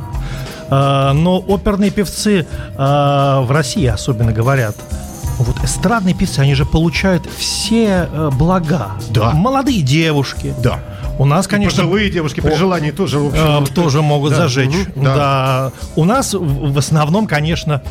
Э, 0.71 1.13
Но 1.13 1.39
оперные 1.39 1.91
певцы 1.91 2.41
э, 2.41 2.75
в 2.77 3.47
России 3.51 3.87
особенно 3.87 4.33
говорят, 4.33 4.77
вот 5.39 5.63
эстрадные 5.65 6.15
певцы, 6.15 6.41
они 6.41 6.55
же 6.55 6.65
получают 6.65 7.27
все 7.37 8.09
э, 8.11 8.31
блага. 8.33 8.93
Да. 9.11 9.31
Молодые 9.33 9.83
девушки. 9.83 10.55
Да. 10.63 10.81
У 11.19 11.25
нас, 11.25 11.47
конечно, 11.47 11.83
Пожилые 11.83 12.11
девушки 12.11 12.41
при 12.41 12.53
О, 12.53 12.57
желании 12.57 12.91
тоже, 12.91 13.19
в 13.19 13.35
э, 13.35 13.59
общем, 13.59 13.75
тоже 13.75 14.03
могут 14.03 14.31
да, 14.31 14.39
зажечь. 14.39 14.71
мгм, 14.71 15.05
да. 15.05 15.15
да. 15.15 15.73
У 15.95 16.05
нас 16.05 16.35
в 16.35 16.79
основном, 16.79 17.27
конечно, 17.27 17.83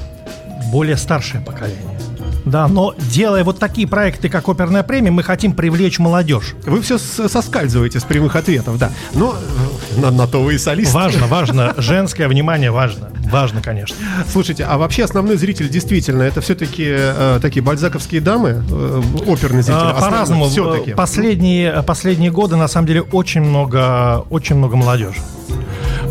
более 0.72 0.98
старшее 0.98 1.42
поколение. 1.42 2.00
Да, 2.46 2.68
но 2.68 2.94
делая 2.98 3.44
вот 3.44 3.60
такие 3.60 3.88
проекты, 3.88 4.30
как 4.30 4.48
оперная 4.50 4.84
премия, 4.84 5.12
мы 5.12 5.24
хотим 5.24 5.54
привлечь 5.54 6.00
молодежь. 6.00 6.56
Вы 6.66 6.82
все 6.82 6.98
соскальзываете 6.98 8.00
с 8.00 8.04
прямых 8.04 8.36
ответов, 8.36 8.78
да. 8.78 8.92
Но 9.14 9.36
э, 9.36 10.02
на, 10.02 10.12
на 10.12 10.28
то 10.28 10.42
вы 10.42 10.56
и 10.56 10.58
солист. 10.58 10.94
Важно, 10.94 11.28
важно. 11.28 11.74
Женское 11.78 12.28
внимание 12.28 12.72
важно. 12.72 13.12
Важно, 13.32 13.62
конечно. 13.62 13.96
Слушайте, 14.30 14.66
а 14.66 14.78
вообще 14.78 15.04
основной 15.04 15.38
зритель 15.38 15.70
действительно 15.70 16.24
это 16.24 16.42
все-таки 16.42 16.86
э, 16.88 17.40
такие 17.42 17.62
бальзаковские 17.62 18.22
дамы, 18.22 18.64
э, 18.70 19.02
оперные 19.28 19.64
зрители. 19.64 19.84
А, 19.84 20.00
По-разному. 20.00 20.50
Все-таки. 20.50 20.94
Последние, 20.94 21.84
последние 21.84 22.32
годы, 22.32 22.56
на 22.56 22.68
самом 22.68 22.88
деле, 22.88 23.02
очень 23.02 23.42
много, 23.42 24.26
очень 24.30 24.56
много 24.56 24.76
молодежи. 24.76 25.22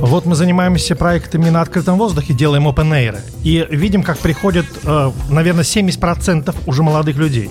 Вот 0.02 0.24
мы 0.26 0.34
занимаемся 0.34 0.96
проектами 0.96 1.50
на 1.50 1.60
открытом 1.60 1.98
воздухе, 1.98 2.32
делаем 2.32 2.66
open 2.66 2.90
air. 2.92 3.18
И 3.44 3.66
видим, 3.70 4.02
как 4.02 4.18
приходят, 4.18 4.66
э, 4.84 5.10
наверное, 5.28 5.62
70% 5.64 6.54
уже 6.66 6.82
молодых 6.82 7.16
людей, 7.16 7.50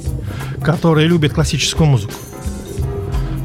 которые 0.63 1.07
любят 1.07 1.33
классическую 1.33 1.87
музыку. 1.87 2.13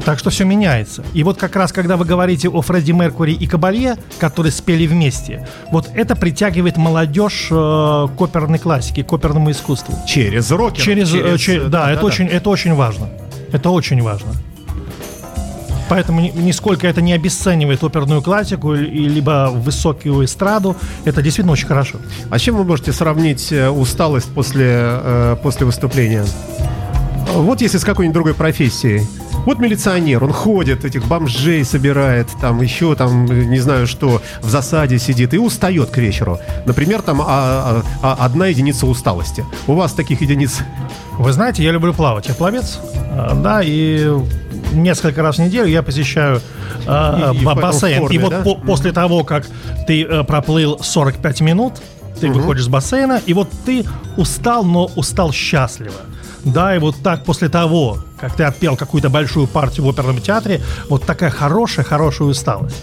Так 0.03 0.19
что 0.19 0.29
все 0.29 0.43
меняется. 0.45 1.03
И 1.13 1.23
вот 1.23 1.37
как 1.37 1.55
раз, 1.55 1.71
когда 1.71 1.97
вы 1.97 2.05
говорите 2.05 2.47
о 2.49 2.61
Фредди 2.61 2.91
Меркури 2.91 3.33
и 3.33 3.47
Кабалье, 3.47 3.97
которые 4.19 4.51
спели 4.51 4.85
вместе, 4.85 5.47
вот 5.71 5.89
это 5.95 6.15
притягивает 6.15 6.77
молодежь 6.77 7.47
э, 7.51 7.53
к 8.17 8.21
оперной 8.21 8.59
классике, 8.59 9.03
к 9.03 9.13
оперному 9.13 9.49
искусству. 9.51 9.95
Через 10.07 10.51
рокер. 10.51 10.83
Через, 10.83 11.09
э, 11.13 11.17
через, 11.21 11.39
че- 11.41 11.57
э, 11.57 11.67
да, 11.69 11.91
это 11.91 12.05
очень, 12.05 12.27
это 12.27 12.49
очень 12.49 12.73
важно. 12.75 13.09
Это 13.51 13.69
очень 13.69 14.01
важно. 14.01 14.31
Поэтому 15.89 16.21
нисколько 16.21 16.87
это 16.87 17.01
не 17.01 17.13
обесценивает 17.13 17.83
оперную 17.83 18.21
классику, 18.21 18.73
либо 18.73 19.51
высокую 19.53 20.25
эстраду. 20.25 20.75
Это 21.05 21.21
действительно 21.21 21.53
очень 21.53 21.67
хорошо. 21.67 21.99
А 22.29 22.39
чем 22.39 22.57
вы 22.57 22.63
можете 22.63 22.91
сравнить 22.91 23.51
э, 23.51 23.69
усталость 23.69 24.33
после, 24.33 24.67
э, 24.67 25.37
после 25.43 25.65
выступления? 25.65 26.25
Вот 27.33 27.61
если 27.61 27.77
с 27.77 27.83
какой-нибудь 27.83 28.13
другой 28.13 28.33
профессией. 28.33 29.01
Вот 29.45 29.59
милиционер, 29.59 30.23
он 30.23 30.33
ходит, 30.33 30.85
этих 30.85 31.07
бомжей 31.07 31.63
собирает, 31.63 32.27
там 32.41 32.61
еще 32.61 32.95
там, 32.95 33.25
не 33.25 33.59
знаю 33.59 33.85
что, 33.85 34.21
в 34.41 34.49
засаде 34.49 34.97
сидит 34.97 35.33
и 35.33 35.37
устает 35.37 35.91
к 35.91 35.97
вечеру. 35.97 36.39
Например, 36.65 37.01
там 37.01 37.21
а, 37.21 37.25
а, 37.27 37.83
а 38.01 38.25
одна 38.25 38.47
единица 38.47 38.87
усталости. 38.87 39.45
У 39.67 39.73
вас 39.73 39.93
таких 39.93 40.21
единиц? 40.21 40.61
Вы 41.17 41.31
знаете, 41.31 41.63
я 41.63 41.71
люблю 41.71 41.93
плавать. 41.93 42.27
Я 42.27 42.33
пловец, 42.33 42.79
а, 43.11 43.35
да, 43.35 43.61
и 43.63 44.11
несколько 44.73 45.21
раз 45.21 45.37
в 45.37 45.39
неделю 45.39 45.67
я 45.67 45.83
посещаю 45.83 46.41
э, 46.87 47.33
и, 47.35 47.43
бассейн. 47.43 47.99
Форме, 47.99 48.15
и 48.15 48.19
вот 48.19 48.29
да? 48.31 48.41
по, 48.41 48.55
после 48.55 48.91
того, 48.91 49.23
как 49.23 49.45
ты 49.87 50.03
э, 50.03 50.23
проплыл 50.23 50.79
45 50.81 51.41
минут, 51.41 51.73
ты 52.19 52.29
угу. 52.29 52.39
выходишь 52.39 52.63
с 52.63 52.67
бассейна, 52.67 53.21
и 53.25 53.33
вот 53.33 53.49
ты 53.65 53.85
устал, 54.17 54.63
но 54.63 54.89
устал 54.95 55.31
счастливо. 55.31 55.93
Да, 56.45 56.75
и 56.75 56.79
вот 56.79 56.95
так 56.97 57.25
после 57.25 57.49
того, 57.49 57.97
как 58.19 58.35
ты 58.35 58.43
отпел 58.43 58.77
какую-то 58.77 59.09
большую 59.09 59.47
партию 59.47 59.85
в 59.85 59.89
оперном 59.89 60.21
театре, 60.21 60.61
вот 60.89 61.03
такая 61.03 61.31
хорошая, 61.31 61.83
хорошая 61.83 62.27
усталость. 62.27 62.81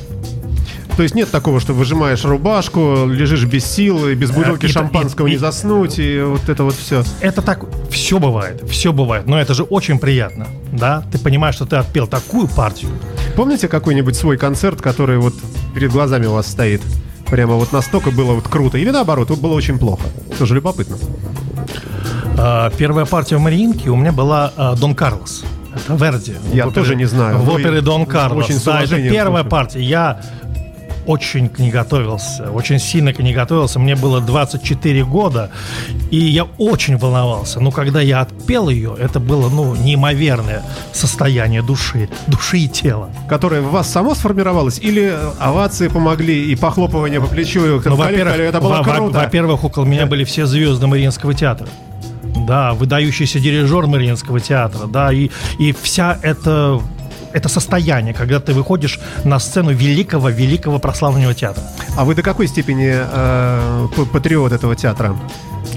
То 0.97 1.03
есть 1.03 1.15
нет 1.15 1.31
такого, 1.31 1.59
что 1.59 1.73
выжимаешь 1.73 2.25
рубашку, 2.25 3.07
лежишь 3.07 3.45
без 3.45 3.65
сил, 3.65 4.09
и 4.09 4.15
без 4.15 4.31
э, 4.31 4.35
бутылки 4.35 4.67
это, 4.67 4.75
шампанского 4.75 5.27
это, 5.27 5.33
не 5.35 5.39
заснуть, 5.39 5.99
и 5.99 6.21
вот 6.21 6.49
это 6.49 6.65
вот 6.65 6.75
все. 6.75 7.03
Это 7.21 7.41
так, 7.41 7.65
все 7.91 8.19
бывает, 8.19 8.63
все 8.69 8.93
бывает, 8.93 9.27
но 9.27 9.41
это 9.41 9.55
же 9.55 9.63
очень 9.63 9.99
приятно, 9.99 10.47
да? 10.71 11.03
Ты 11.11 11.19
понимаешь, 11.19 11.55
что 11.55 11.65
ты 11.65 11.77
отпел 11.77 12.07
такую 12.07 12.47
партию. 12.47 12.91
Помните 13.37 13.69
какой-нибудь 13.69 14.17
свой 14.17 14.37
концерт, 14.37 14.83
который 14.83 15.17
вот 15.17 15.35
перед 15.75 15.91
глазами 15.93 16.27
у 16.27 16.35
вас 16.35 16.47
стоит? 16.47 16.83
Прямо 17.27 17.55
вот 17.55 17.73
настолько 17.73 18.11
было 18.11 18.35
вот 18.35 18.47
круто, 18.47 18.77
или 18.77 18.91
наоборот, 18.91 19.31
вот 19.31 19.39
было 19.39 19.55
очень 19.55 19.79
плохо. 19.79 20.05
Тоже 20.39 20.55
любопытно. 20.55 20.99
А, 22.39 22.71
первая 22.71 23.05
партия 23.05 23.37
в 23.37 23.41
Мариинке 23.41 23.91
у 23.91 23.97
меня 23.97 24.13
была 24.13 24.53
а, 24.57 24.75
Дон 24.75 24.95
Карлос. 24.95 25.45
Это 25.75 25.95
Верди. 25.95 26.35
Я 26.53 26.67
опере, 26.67 26.83
тоже 26.83 26.97
не 26.97 27.07
знаю. 27.07 27.39
В 27.39 27.49
опере 27.49 27.81
Дон 27.81 28.07
Карлос. 28.07 28.45
Очень 28.45 28.61
да, 28.65 28.83
это 28.83 28.97
первая 28.97 29.45
партия. 29.45 29.83
Я 29.83 30.21
очень 31.07 31.49
к 31.49 31.59
ней 31.59 31.71
готовился, 31.71 32.51
очень 32.51 32.79
сильно 32.79 33.13
к 33.13 33.19
ней 33.19 33.35
готовился. 33.35 33.79
Мне 33.79 33.97
было 33.97 34.21
24 34.21 35.05
года, 35.05 35.51
и 36.11 36.17
я 36.17 36.45
очень 36.59 36.97
волновался. 36.97 37.61
Но 37.61 37.71
когда 37.71 38.01
я 38.01 38.21
отпел 38.21 38.69
ее, 38.69 38.95
это 38.99 39.19
было, 39.19 39.49
ну, 39.49 39.75
неимоверное 39.75 40.63
состояние 40.93 41.63
души, 41.63 42.09
души 42.29 42.59
и 42.59 42.69
тела. 42.69 43.11
Которое 43.29 43.63
в 43.63 43.71
вас 43.71 43.91
само 43.91 44.15
сформировалось? 44.15 44.79
Или 44.79 45.13
овации 45.41 45.89
помогли 45.89 46.53
и 46.53 46.55
похлопывание 46.55 47.21
по 47.21 47.27
плечу? 47.27 47.81
Ну, 47.85 47.97
во-первых, 47.97 48.37
это 48.37 48.61
было 48.61 48.83
круто. 48.83 49.19
Во-первых, 49.19 49.65
около 49.65 49.85
меня 49.85 50.07
были 50.07 50.25
все 50.25 50.47
звезды 50.47 50.87
Мариинского 50.87 51.35
театра 51.35 51.69
да, 52.47 52.73
выдающийся 52.73 53.41
дирижер 53.41 53.87
Мариинского 53.87 54.41
театра, 54.41 54.87
да, 54.87 55.13
и, 55.13 55.31
и 55.59 55.73
вся 55.73 56.19
эта 56.23 56.81
это 57.33 57.49
состояние, 57.49 58.15
когда 58.15 58.41
ты 58.41 58.53
выходишь 58.53 59.01
на 59.25 59.39
сцену 59.39 59.73
великого, 59.73 60.29
великого 60.29 60.79
прославленного 60.79 61.35
театра. 61.35 61.65
А 61.97 62.05
вы 62.05 62.15
до 62.15 62.23
какой 62.23 62.47
степени 62.47 62.93
э, 62.93 63.89
патриот 64.13 64.53
этого 64.53 64.77
театра? 64.77 65.17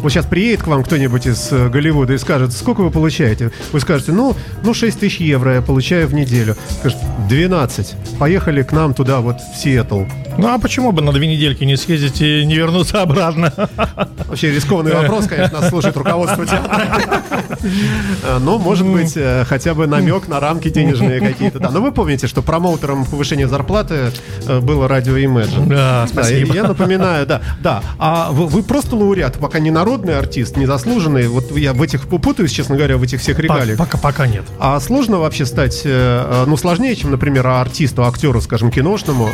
Вот 0.06 0.12
сейчас 0.12 0.28
приедет 0.28 0.62
к 0.62 0.68
вам 0.68 0.84
кто-нибудь 0.84 1.26
из 1.26 1.52
э, 1.52 1.68
Голливуда 1.68 2.14
и 2.14 2.20
скажет, 2.20 2.54
сколько 2.54 2.82
вы 2.82 2.92
получаете? 2.92 3.50
Вы 3.72 3.80
скажете, 3.80 4.12
ну, 4.12 4.36
ну 4.62 4.76
6 4.76 5.00
тысяч 5.00 5.20
евро 5.20 5.56
я 5.56 5.64
получаю 5.64 6.08
в 6.08 6.14
неделю. 6.14 6.56
Скажет, 6.80 7.00
12. 7.28 7.96
Поехали 8.20 8.62
к 8.62 8.72
нам 8.72 8.94
туда, 8.94 9.22
вот 9.22 9.38
в 9.38 9.58
Сиэтл. 9.58 10.04
Ну 10.38 10.54
а 10.54 10.60
почему 10.60 10.92
бы 10.92 11.02
на 11.02 11.12
две 11.12 11.28
недельки 11.28 11.64
не 11.64 11.78
съездить 11.78 12.22
и 12.22 12.46
не 12.46 12.56
вернуться 12.56 13.02
обратно? 13.02 13.54
Вообще 14.28 14.52
рискованный 14.52 14.94
вопрос, 14.94 15.28
конечно, 15.28 15.62
нас 15.62 15.70
слушает 15.70 15.96
руководство 15.96 16.46
театра. 16.46 17.24
Но, 18.42 18.58
может 18.58 18.86
быть, 18.86 19.14
э, 19.16 19.46
хотя 19.46 19.74
бы 19.74 19.88
намек 19.88 20.28
на 20.28 20.40
рамки 20.40 20.70
денежные 20.70 21.20
какие-то. 21.20 21.60
Да. 21.60 21.72
Но 21.72 21.82
вы 21.82 21.92
помните, 21.92 22.28
что 22.28 22.42
промоутером 22.42 23.06
повышения 23.06 23.48
зарплаты 23.48 24.12
э, 24.46 24.60
было 24.60 24.88
радио 24.88 25.18
Imagine. 25.18 25.68
Да, 25.68 26.06
спасибо. 26.08 26.54
Я 26.54 26.64
напоминаю, 26.64 27.26
да. 27.26 27.42
Да. 27.62 27.82
А 27.98 28.32
вы 28.32 28.62
просто 28.62 28.96
лауреат, 28.96 29.38
пока 29.40 29.60
не 29.60 29.72
народный 29.96 30.18
артист, 30.18 30.58
не 30.58 30.66
заслуженный. 30.66 31.28
Вот 31.28 31.56
я 31.56 31.74
в 31.74 31.82
этих 31.82 32.08
путаюсь, 32.08 32.52
честно 32.52 32.76
говоря, 32.76 32.98
в 32.98 33.04
этих 33.04 33.22
всех 33.22 33.40
регалиях. 33.40 33.78
Пока, 33.78 33.98
пока 33.98 34.28
нет. 34.28 34.44
А 34.60 34.80
сложно 34.80 35.20
вообще 35.20 35.46
стать, 35.46 35.82
э, 35.86 36.44
ну, 36.48 36.58
сложнее, 36.58 36.96
чем, 36.96 37.12
например, 37.12 37.48
артисту, 37.48 38.04
актеру, 38.04 38.42
скажем, 38.42 38.72
киношному, 38.72 39.30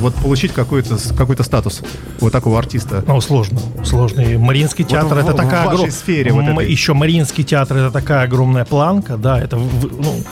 вот 0.00 0.14
получить 0.14 0.52
какой-то 0.52 0.96
какой 1.16 1.36
статус 1.42 1.82
вот 2.20 2.32
такого 2.32 2.58
артиста? 2.58 3.04
Ну, 3.06 3.20
сложно, 3.20 3.60
сложно. 3.84 4.20
И 4.20 4.36
Мариинский 4.36 4.84
театр 4.84 5.14
вот 5.14 5.24
это 5.24 5.32
в, 5.32 5.36
такая... 5.36 5.68
В 5.68 5.72
вашей 5.72 5.92
сфере 5.92 6.32
вот 6.32 6.44
этой. 6.44 6.70
Еще 6.70 6.94
Мариинский 6.94 7.44
театр 7.44 7.76
это 7.76 7.90
такая 7.90 8.24
огромная 8.24 8.64
планка, 8.64 9.16
да, 9.16 9.40
это 9.40 9.56
ну, 9.56 10.22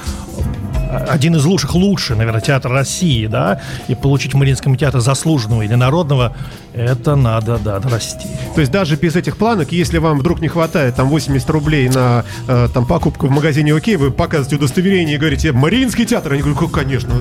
один 0.91 1.37
из 1.37 1.45
лучших, 1.45 1.75
лучший, 1.75 2.17
наверное, 2.17 2.41
театр 2.41 2.71
России, 2.71 3.27
да, 3.27 3.61
и 3.89 3.95
получить 3.95 4.35
в 4.35 4.37
Мариинском 4.37 4.77
театре 4.77 5.01
заслуженного 5.01 5.63
или 5.63 5.75
народного, 5.75 6.35
это 6.73 7.17
надо, 7.17 7.59
да, 7.59 7.81
расти. 7.81 8.29
То 8.55 8.61
есть 8.61 8.73
даже 8.73 8.97
без 8.97 9.17
этих 9.17 9.37
планок, 9.37 9.73
если 9.73 9.99
вам 9.99 10.19
вдруг 10.19 10.41
не 10.41 10.49
хватает 10.49 10.97
там 10.97 11.09
80 11.09 11.51
рублей 11.51 11.89
на 11.89 12.25
э, 12.49 12.69
там 12.73 12.87
покупку 12.87 13.27
в 13.27 13.31
магазине 13.31 13.75
ОК, 13.75 13.87
вы 13.99 14.11
показываете 14.11 14.57
удостоверение 14.57 15.17
и 15.17 15.19
говорите, 15.19 15.53
Мариинский 15.53 16.05
театр, 16.05 16.33
они 16.33 16.43
говорят, 16.43 16.71
конечно, 16.71 17.15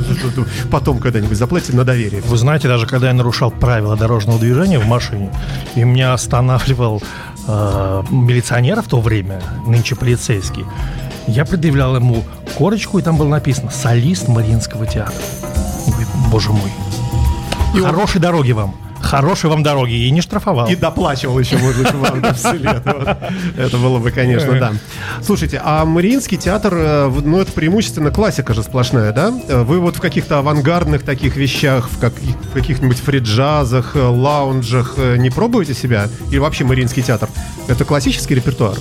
потом 0.71 0.99
когда-нибудь 0.99 1.37
заплатите 1.37 1.75
на 1.75 1.83
доверие. 1.83 2.21
Вы 2.21 2.37
знаете, 2.37 2.67
даже 2.67 2.85
когда 2.85 3.07
я 3.07 3.13
нарушал 3.13 3.51
правила 3.51 3.95
дорожного 3.95 4.39
движения 4.39 4.79
в 4.79 4.87
машине, 4.87 5.31
и 5.75 5.83
меня 5.83 6.13
останавливал 6.13 7.01
э, 7.47 8.03
милиционер 8.09 8.81
в 8.81 8.87
то 8.87 9.01
время, 9.01 9.41
нынче 9.65 9.95
полицейский, 9.95 10.65
я 11.29 11.45
предъявлял 11.45 11.95
ему 11.95 12.23
корочку, 12.57 12.99
и 12.99 13.01
там 13.01 13.17
было 13.17 13.29
написано 13.29 13.71
«Солист 13.71 14.27
Мариинского 14.27 14.85
театра». 14.85 15.15
Боже 16.31 16.51
мой. 16.51 16.71
И 17.75 17.79
Хорошей 17.79 18.17
он... 18.17 18.21
дороги 18.21 18.51
вам. 18.51 18.75
Хорошей 19.01 19.49
вам 19.49 19.63
дороги. 19.63 19.93
И 19.93 20.11
не 20.11 20.21
штрафовал. 20.21 20.67
И 20.67 20.75
доплачивал 20.75 21.39
еще, 21.39 21.57
может 21.57 21.81
быть, 21.81 21.93
вам 21.93 22.23
Это 23.57 23.77
было 23.77 23.99
бы, 23.99 24.11
конечно, 24.11 24.59
да. 24.59 24.73
Слушайте, 25.21 25.61
а 25.63 25.85
Мариинский 25.85 26.37
театр, 26.37 26.73
э, 26.75 27.11
ну, 27.23 27.39
это 27.39 27.51
преимущественно 27.51 28.11
классика 28.11 28.53
же 28.53 28.61
сплошная, 28.61 29.11
да? 29.11 29.31
Вы 29.31 29.79
вот 29.79 29.95
в 29.95 30.01
каких-то 30.01 30.39
авангардных 30.39 31.03
таких 31.03 31.35
вещах, 31.37 31.89
в 31.89 31.99
каких-нибудь 32.53 32.99
фриджазах, 32.99 33.95
э, 33.95 34.01
лаунжах 34.01 34.95
э, 34.97 35.17
не 35.17 35.29
пробуете 35.29 35.73
себя? 35.73 36.07
Или 36.29 36.39
вообще 36.39 36.63
Мариинский 36.65 37.01
театр? 37.01 37.29
Это 37.67 37.85
классический 37.85 38.35
репертуар? 38.35 38.75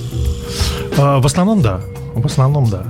В 0.96 1.24
основном, 1.24 1.62
да. 1.62 1.80
В 2.20 2.26
основном, 2.26 2.68
да. 2.68 2.84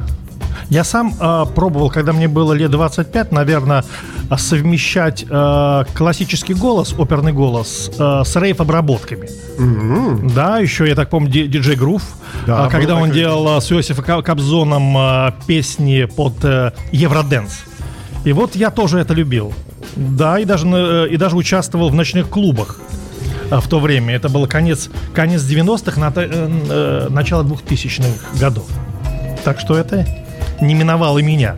Я 0.70 0.84
сам 0.84 1.14
э, 1.18 1.44
пробовал, 1.54 1.90
когда 1.90 2.12
мне 2.12 2.28
было 2.28 2.52
лет 2.52 2.70
25, 2.70 3.32
наверное, 3.32 3.84
совмещать 4.36 5.24
э, 5.28 5.84
классический 5.94 6.54
голос, 6.54 6.94
оперный 6.98 7.32
голос, 7.32 7.90
э, 7.98 8.22
с 8.24 8.36
рейв-обработками. 8.36 9.28
Mm-hmm. 9.58 10.34
Да, 10.34 10.58
еще, 10.58 10.86
я 10.86 10.94
так 10.94 11.08
помню, 11.08 11.30
диджей 11.30 11.76
Грув, 11.76 12.02
да, 12.46 12.66
э, 12.66 12.70
когда 12.70 12.96
он 12.96 13.08
такой... 13.08 13.14
делал 13.14 13.60
с 13.60 13.72
Иосифом 13.72 14.22
Кобзоном 14.22 14.96
э, 14.98 15.32
песни 15.46 16.04
под 16.04 16.44
э, 16.44 16.72
Евроденс. 16.92 17.64
И 18.24 18.32
вот 18.32 18.54
я 18.54 18.70
тоже 18.70 18.98
это 18.98 19.14
любил. 19.14 19.54
Да, 19.96 20.38
и 20.38 20.44
даже, 20.44 20.66
э, 20.68 21.08
и 21.10 21.16
даже 21.16 21.36
участвовал 21.36 21.88
в 21.88 21.94
ночных 21.94 22.28
клубах 22.28 22.80
в 23.50 23.66
то 23.68 23.80
время. 23.80 24.14
Это 24.14 24.28
был 24.28 24.46
конец, 24.46 24.90
конец 25.14 25.42
90-х, 25.42 25.98
на, 25.98 26.12
э, 26.14 26.28
э, 26.68 27.06
начало 27.08 27.42
2000-х 27.44 28.38
годов. 28.38 28.66
Так 29.48 29.60
что 29.60 29.78
это 29.78 30.04
не 30.60 30.74
миновало 30.74 31.20
меня. 31.20 31.56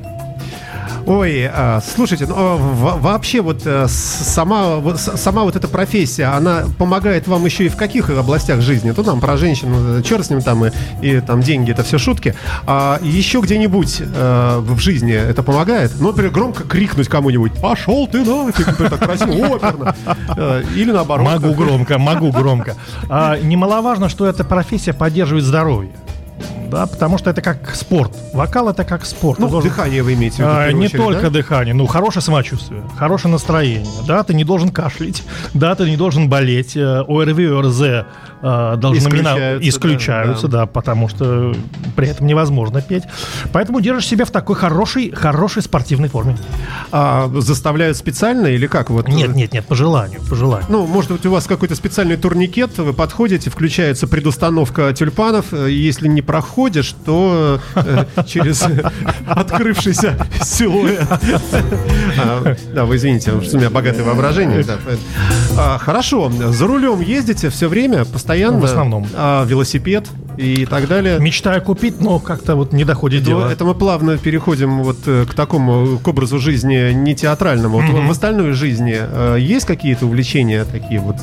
Ой, 1.06 1.50
а, 1.52 1.80
слушайте, 1.80 2.24
ну, 2.28 2.36
а, 2.36 2.56
вообще 2.98 3.40
вот 3.40 3.62
э, 3.64 3.88
сама, 3.88 4.80
сама 4.96 5.42
вот 5.42 5.56
эта 5.56 5.66
профессия, 5.66 6.26
она 6.26 6.66
помогает 6.78 7.26
вам 7.26 7.44
еще 7.46 7.66
и 7.66 7.68
в 7.68 7.74
каких 7.74 8.10
областях 8.10 8.60
жизни? 8.60 8.92
То 8.92 9.02
там 9.02 9.20
про 9.20 9.36
женщин, 9.36 10.04
черт 10.04 10.24
с 10.24 10.30
ним 10.30 10.40
там, 10.40 10.66
и, 10.66 10.70
и 11.02 11.20
там 11.20 11.40
деньги, 11.40 11.72
это 11.72 11.82
все 11.82 11.98
шутки. 11.98 12.36
А 12.64 13.00
еще 13.02 13.40
где-нибудь 13.40 14.02
э, 14.02 14.58
в 14.60 14.78
жизни 14.78 15.12
это 15.12 15.42
помогает? 15.42 15.90
Ну, 15.98 16.10
например, 16.10 16.30
громко 16.30 16.62
крикнуть 16.62 17.08
кому-нибудь, 17.08 17.54
пошел 17.60 18.06
ты 18.06 18.24
нафиг, 18.24 18.76
так 18.76 19.00
красиво, 19.00 19.56
оперно. 19.56 19.96
Э, 20.36 20.62
или 20.76 20.92
наоборот. 20.92 21.26
Могу 21.26 21.54
громко, 21.54 21.98
могу 21.98 22.30
громко. 22.30 22.76
А, 23.08 23.36
немаловажно, 23.36 24.08
что 24.08 24.26
эта 24.26 24.44
профессия 24.44 24.92
поддерживает 24.92 25.44
здоровье 25.44 25.90
да, 26.70 26.86
потому 26.86 27.18
что 27.18 27.30
это 27.30 27.42
как 27.42 27.74
спорт. 27.74 28.16
Вокал 28.32 28.68
это 28.68 28.84
как 28.84 29.04
спорт. 29.04 29.38
Ну, 29.38 29.48
должен... 29.48 29.70
дыхание 29.70 30.02
вы 30.02 30.14
имеете 30.14 30.36
в 30.36 30.38
виду? 30.40 30.50
А, 30.50 30.72
не 30.72 30.86
очередь, 30.86 31.02
только 31.02 31.22
да? 31.22 31.30
дыхание, 31.30 31.74
ну, 31.74 31.86
хорошее 31.86 32.22
самочувствие, 32.22 32.82
хорошее 32.96 33.32
настроение, 33.32 33.86
да, 34.06 34.22
ты 34.22 34.34
не 34.34 34.44
должен 34.44 34.70
кашлять, 34.70 35.22
да, 35.54 35.74
ты 35.74 35.88
не 35.90 35.96
должен 35.96 36.28
болеть, 36.28 36.76
э, 36.76 37.04
ОРВИ, 37.06 37.46
ОРЗ 37.46 38.06
э, 38.42 38.76
должны 38.76 38.98
исключаются, 38.98 39.68
исключаются 39.68 40.48
да, 40.48 40.52
да. 40.52 40.58
да, 40.60 40.66
потому 40.66 41.08
что 41.08 41.54
при 41.96 42.08
этом 42.08 42.26
невозможно 42.26 42.80
петь. 42.80 43.04
Поэтому 43.52 43.80
держишь 43.80 44.06
себя 44.06 44.24
в 44.24 44.30
такой 44.30 44.56
хорошей, 44.56 45.10
хорошей 45.10 45.62
спортивной 45.62 46.08
форме. 46.08 46.36
А 46.92 47.30
заставляют 47.38 47.96
специально 47.96 48.46
или 48.46 48.66
как? 48.66 48.90
Вот... 48.90 49.08
Нет, 49.08 49.34
нет, 49.34 49.52
нет, 49.52 49.66
по 49.66 49.74
желанию, 49.74 50.20
по 50.28 50.34
желанию. 50.34 50.66
Ну, 50.70 50.86
может 50.86 51.10
быть, 51.10 51.26
у 51.26 51.30
вас 51.30 51.46
какой-то 51.46 51.74
специальный 51.74 52.16
турникет, 52.16 52.78
вы 52.78 52.92
подходите, 52.92 53.50
включается 53.50 54.06
предустановка 54.06 54.92
тюльпанов, 54.92 55.52
если 55.52 56.08
не 56.08 56.22
проходишь, 56.22 56.94
то 57.04 57.60
э, 57.74 58.04
через 58.26 58.64
открывшийся 59.26 60.26
силуэт. 60.42 61.06
А, 62.18 62.56
да, 62.74 62.84
вы 62.84 62.96
извините, 62.96 63.40
что 63.42 63.56
у 63.56 63.60
меня 63.60 63.70
богатое 63.70 64.04
воображение. 64.04 64.64
А, 65.56 65.78
хорошо, 65.78 66.30
за 66.30 66.66
рулем 66.66 67.00
ездите 67.00 67.50
все 67.50 67.68
время, 67.68 68.04
постоянно? 68.04 68.29
В 68.60 68.64
основном. 68.64 69.06
А 69.14 69.44
велосипед 69.44 70.08
и 70.36 70.66
так 70.66 70.88
далее? 70.88 71.18
Мечтаю 71.18 71.62
купить, 71.62 72.00
но 72.00 72.18
как-то 72.18 72.56
вот 72.56 72.72
не 72.72 72.84
доходит 72.84 73.22
дело. 73.22 73.48
Это 73.50 73.64
мы 73.64 73.74
плавно 73.74 74.18
переходим 74.18 74.82
вот 74.82 74.98
э, 75.06 75.26
к 75.26 75.34
такому, 75.34 75.98
к 75.98 76.08
образу 76.08 76.38
жизни 76.38 76.92
не 76.92 77.14
театральному. 77.14 77.80
Вот 77.80 78.06
в 78.06 78.10
остальной 78.10 78.52
жизни 78.52 78.96
э, 78.98 79.36
есть 79.38 79.66
какие-то 79.66 80.06
увлечения 80.06 80.64
такие 80.64 81.00
вот 81.00 81.16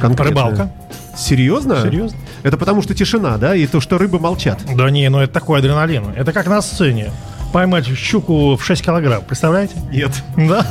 конкретные? 0.00 0.30
Рыбалка. 0.30 0.72
Серьезно? 1.16 1.80
Серьезно. 1.82 2.18
Это 2.42 2.56
потому 2.56 2.82
что 2.82 2.94
тишина, 2.94 3.36
да, 3.38 3.54
и 3.54 3.66
то, 3.66 3.80
что 3.80 3.98
рыбы 3.98 4.18
молчат. 4.18 4.60
Да 4.74 4.90
не, 4.90 5.08
ну 5.08 5.20
это 5.20 5.32
такой 5.32 5.60
адреналин. 5.60 6.06
Это 6.16 6.32
как 6.32 6.46
на 6.46 6.60
сцене 6.60 7.10
поймать 7.54 7.86
щуку 7.86 8.56
в 8.56 8.64
6 8.64 8.84
килограмм, 8.84 9.22
представляете? 9.22 9.76
Нет. 9.92 10.10
Да? 10.36 10.66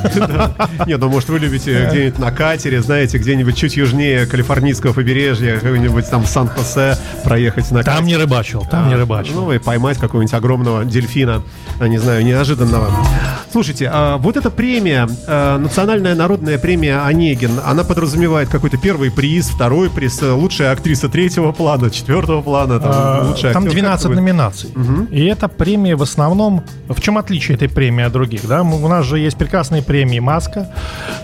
Нет, 0.86 1.00
ну 1.00 1.08
может 1.08 1.30
вы 1.30 1.38
любите 1.38 1.88
где-нибудь 1.88 2.18
на 2.18 2.30
катере, 2.30 2.82
знаете, 2.82 3.16
где-нибудь 3.16 3.56
чуть 3.56 3.74
южнее 3.78 4.26
калифорнийского 4.26 4.92
побережья, 4.92 5.54
какой-нибудь 5.54 6.10
там 6.10 6.26
Сан-Хосе 6.26 6.98
проехать 7.24 7.70
на 7.70 7.82
Там 7.82 8.04
не 8.04 8.18
рыбачил, 8.18 8.66
там 8.70 8.90
не 8.90 8.96
рыбачил. 8.96 9.34
Ну 9.34 9.52
и 9.52 9.58
поймать 9.58 9.96
какого-нибудь 9.96 10.34
огромного 10.34 10.84
дельфина, 10.84 11.42
не 11.80 11.96
знаю, 11.96 12.22
неожиданного. 12.22 12.90
Слушайте, 13.50 13.88
а 13.90 14.18
вот 14.18 14.36
эта 14.36 14.50
премия, 14.50 15.08
а, 15.26 15.58
национальная 15.58 16.14
народная 16.14 16.58
премия 16.58 16.98
Онегин, 17.06 17.60
она 17.64 17.84
подразумевает 17.84 18.48
какой-то 18.48 18.76
первый 18.76 19.10
приз, 19.10 19.46
второй 19.46 19.88
приз, 19.88 20.20
лучшая 20.20 20.72
актриса 20.72 21.08
третьего 21.08 21.52
плана, 21.52 21.90
четвертого 21.90 22.42
плана, 22.42 22.78
там, 22.78 22.92
а, 22.92 23.22
лучшая 23.26 23.54
Там 23.54 23.66
12 23.66 24.10
номинаций. 24.10 24.70
И 25.10 25.24
эта 25.24 25.48
премия 25.48 25.96
в 25.96 26.02
основном... 26.02 26.62
В 26.88 27.00
чем 27.00 27.16
отличие 27.16 27.56
этой 27.56 27.68
премии 27.68 28.04
от 28.04 28.12
других? 28.12 28.46
Да? 28.46 28.62
У 28.62 28.88
нас 28.88 29.06
же 29.06 29.18
есть 29.18 29.36
прекрасные 29.38 29.82
премии 29.82 30.18
«Маска», 30.18 30.70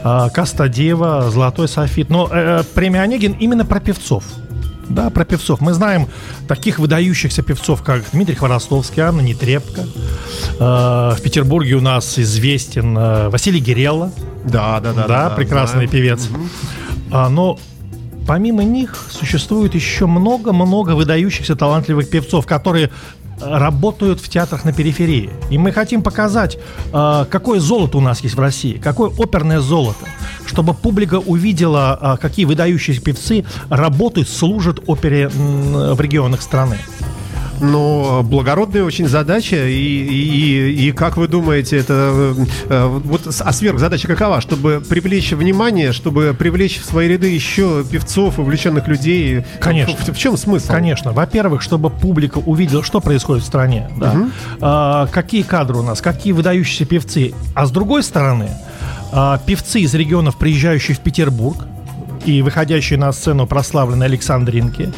«Кастадева», 0.02 1.30
«Золотой 1.30 1.68
софит». 1.68 2.08
Но 2.08 2.28
э, 2.32 2.60
э, 2.60 2.64
премия 2.74 3.02
Онегин 3.02 3.32
именно 3.32 3.64
про 3.64 3.80
певцов 3.80 4.24
да, 4.90 5.08
про 5.08 5.24
певцов. 5.24 5.60
Мы 5.60 5.72
знаем 5.72 6.08
таких 6.48 6.78
выдающихся 6.78 7.42
певцов, 7.42 7.82
как 7.82 8.02
Дмитрий 8.12 8.34
Хворостовский, 8.34 9.02
Анна 9.02 9.20
Нетребко. 9.20 9.82
Э, 10.58 11.14
в 11.16 11.18
Петербурге 11.22 11.74
у 11.74 11.80
нас 11.80 12.18
известен 12.18 12.96
э, 12.98 13.28
Василий 13.28 13.60
Гирелла. 13.60 14.12
Да, 14.44 14.80
да, 14.80 14.92
да. 14.92 15.06
Да, 15.06 15.28
да 15.28 15.36
прекрасный 15.36 15.86
да. 15.86 15.92
певец. 15.92 16.28
Угу. 16.28 17.28
Но 17.30 17.58
помимо 18.26 18.64
них 18.64 18.96
существует 19.10 19.74
еще 19.74 20.06
много-много 20.06 20.90
выдающихся 20.90 21.56
талантливых 21.56 22.10
певцов, 22.10 22.46
которые 22.46 22.90
работают 23.40 24.20
в 24.20 24.29
театрах 24.29 24.64
на 24.64 24.72
периферии. 24.72 25.31
И 25.50 25.59
мы 25.59 25.72
хотим 25.72 26.03
показать, 26.03 26.59
а, 26.92 27.24
какое 27.24 27.61
золото 27.61 27.98
у 27.98 28.00
нас 28.00 28.20
есть 28.20 28.35
в 28.35 28.40
России, 28.40 28.74
какое 28.74 29.11
оперное 29.11 29.61
золото, 29.61 30.07
чтобы 30.46 30.74
публика 30.74 31.16
увидела, 31.16 31.98
а, 32.00 32.16
какие 32.16 32.44
выдающиеся 32.44 33.00
певцы 33.00 33.44
работают, 33.68 34.29
служат 34.29 34.81
опере 34.87 35.29
в 35.29 36.00
регионах 36.00 36.42
страны. 36.42 36.79
Но 37.60 38.22
благородная 38.22 38.84
очень 38.84 39.08
задача, 39.08 39.68
и, 39.68 39.72
и, 39.72 40.88
и 40.88 40.92
как 40.92 41.16
вы 41.16 41.28
думаете, 41.28 41.78
это 41.78 42.34
э, 42.68 42.86
вот 42.86 43.22
а 43.26 43.52
сверхзадача 43.52 44.08
какова? 44.08 44.40
Чтобы 44.40 44.82
привлечь 44.86 45.32
внимание, 45.32 45.92
чтобы 45.92 46.34
привлечь 46.38 46.80
в 46.80 46.84
свои 46.84 47.08
ряды 47.08 47.28
еще 47.28 47.84
певцов, 47.84 48.38
увлеченных 48.38 48.88
людей? 48.88 49.44
Конечно. 49.60 49.94
В, 49.96 50.08
в 50.08 50.18
чем 50.18 50.36
смысл? 50.36 50.68
Конечно. 50.68 51.12
Во-первых, 51.12 51.62
чтобы 51.62 51.90
публика 51.90 52.38
увидела, 52.38 52.82
что 52.82 53.00
происходит 53.00 53.44
в 53.44 53.46
стране, 53.46 53.90
да? 53.96 54.12
угу. 54.12 54.30
а, 54.60 55.06
какие 55.08 55.42
кадры 55.42 55.78
у 55.78 55.82
нас, 55.82 56.00
какие 56.00 56.32
выдающиеся 56.32 56.86
певцы. 56.86 57.34
А 57.54 57.66
с 57.66 57.70
другой 57.70 58.02
стороны, 58.02 58.50
а, 59.12 59.38
певцы 59.38 59.80
из 59.80 59.94
регионов, 59.94 60.36
приезжающие 60.36 60.96
в 60.96 61.00
Петербург, 61.00 61.66
и 62.24 62.42
выходящие 62.42 62.98
на 62.98 63.12
сцену 63.12 63.46
прославленные 63.46 64.06
Александринки, 64.06 64.92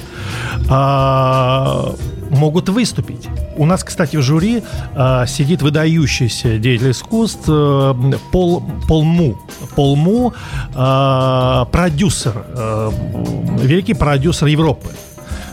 а, 0.68 1.94
могут 2.32 2.68
выступить. 2.68 3.28
У 3.56 3.66
нас, 3.66 3.84
кстати, 3.84 4.16
в 4.16 4.22
жюри 4.22 4.62
э, 4.94 5.24
сидит 5.26 5.62
выдающийся 5.62 6.58
деятель 6.58 6.90
искусств 6.90 7.44
э, 7.48 7.94
Пол, 8.32 8.62
Пол 8.88 9.04
Му. 9.04 9.38
Пол 9.76 9.96
Му 9.96 10.32
э, 10.74 11.64
продюсер, 11.70 12.44
э, 12.48 12.90
великий 13.60 13.94
продюсер 13.94 14.48
Европы, 14.48 14.88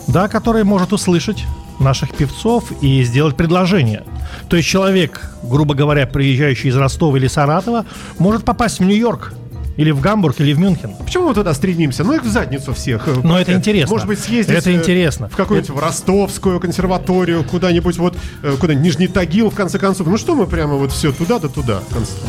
да, 0.08 0.28
который 0.28 0.64
может 0.64 0.94
услышать 0.94 1.46
наших 1.80 2.16
певцов 2.16 2.72
и 2.82 3.04
сделать 3.04 3.36
предложение. 3.36 4.04
То 4.48 4.58
есть 4.58 4.68
человек, 4.68 5.32
грубо 5.44 5.76
говоря, 5.76 6.08
приезжающий 6.08 6.70
из 6.70 6.78
Ростова 6.78 7.18
или 7.18 7.28
Саратова, 7.28 7.86
может 8.18 8.46
попасть 8.46 8.80
в 8.80 8.84
Нью-Йорк 8.84 9.34
или 9.80 9.92
в 9.92 10.02
Гамбург, 10.02 10.42
или 10.42 10.52
в 10.52 10.60
Мюнхен. 10.60 10.94
Почему 11.06 11.30
мы 11.30 11.34
туда 11.34 11.54
стремимся? 11.54 12.04
Ну, 12.04 12.14
их 12.14 12.26
в 12.26 12.28
задницу 12.28 12.74
всех. 12.74 13.08
Но 13.24 13.40
это 13.40 13.54
интересно. 13.54 13.96
Может 13.96 14.08
быть, 14.08 14.20
съездить 14.20 14.58
это 14.58 14.74
интересно. 14.74 15.30
в 15.30 15.38
какую-нибудь 15.38 15.70
в 15.70 15.80
Ростовскую 15.80 16.60
консерваторию, 16.60 17.46
куда-нибудь 17.46 17.98
вот, 17.98 18.18
э, 18.44 18.58
куда-нибудь 18.60 18.84
Нижний 18.84 19.08
Тагил, 19.08 19.50
в 19.50 19.56
конце 19.56 19.80
концов. 19.80 20.08
Ну 20.08 20.18
что 20.18 20.36
мы 20.36 20.48
прямо 20.48 20.76
вот 20.76 20.92
все 20.92 21.14
туда 21.14 21.40
да 21.40 21.48
туда? 21.48 21.80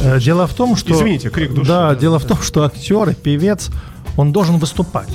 Э, 0.05 0.21
дело 0.21 0.47
в 0.47 0.55
том, 0.55 0.77
что... 0.77 0.93
Извините, 0.93 1.29
крик 1.31 1.53
души. 1.53 1.67
Да, 1.67 1.97
дело 1.97 2.21
в 2.21 2.25
том, 2.25 2.41
что 2.41 2.63
актер 2.63 3.09
и 3.09 3.15
певец, 3.15 3.71
он 4.17 4.31
должен 4.31 4.59
выступать. 4.59 5.11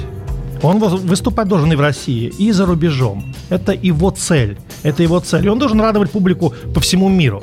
Он 0.61 0.79
выступать 0.79 1.47
должен 1.47 1.71
и 1.71 1.75
в 1.77 1.81
России, 1.81 2.33
и 2.37 2.51
за 2.51 2.65
рубежом. 2.65 3.33
Это 3.49 3.71
его 3.71 4.11
цель. 4.11 4.57
Это 4.83 5.03
его 5.03 5.21
цель. 5.21 5.45
И 5.45 5.47
он 5.47 5.57
должен 5.57 5.79
радовать 5.79 6.11
публику 6.11 6.53
по 6.73 6.81
всему 6.81 7.07
миру. 7.07 7.41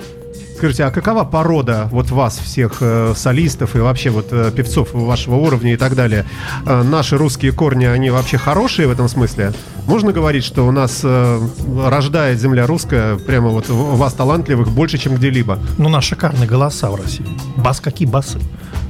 Скажите, 0.63 0.85
а 0.85 0.93
какова 0.93 1.25
порода 1.25 1.89
вот 1.91 2.13
вас, 2.13 2.39
всех 2.39 2.75
э, 2.83 3.15
солистов 3.17 3.75
и 3.75 3.81
вообще 3.81 4.11
вот 4.11 4.29
э, 4.31 4.53
певцов 4.55 4.95
вашего 4.95 5.35
уровня 5.35 5.73
и 5.73 5.77
так 5.77 5.97
далее? 5.97 6.25
Э, 6.65 6.85
наши 6.85 7.19
русские 7.19 7.51
корни, 7.51 7.85
они 7.85 8.11
вообще 8.11 8.39
хорошие 8.39 8.87
в 8.87 8.93
этом 8.93 9.09
смысле? 9.09 9.53
Можно 9.89 10.13
говорить, 10.13 10.45
что 10.45 10.65
у 10.65 10.71
нас 10.71 11.01
э, 11.03 11.41
рождает 11.89 12.39
земля 12.39 12.69
русская, 12.69 13.17
прямо 13.17 13.49
вот 13.49 13.71
вас 13.71 14.13
талантливых 14.13 14.71
больше, 14.71 14.99
чем 14.99 15.17
где-либо? 15.17 15.59
Ну, 15.79 15.87
у 15.87 15.89
нас 15.89 16.05
шикарные 16.05 16.47
голоса 16.47 16.93
в 16.93 16.95
России. 16.95 17.27
Бас 17.57 17.81
какие 17.81 18.07
басы? 18.07 18.39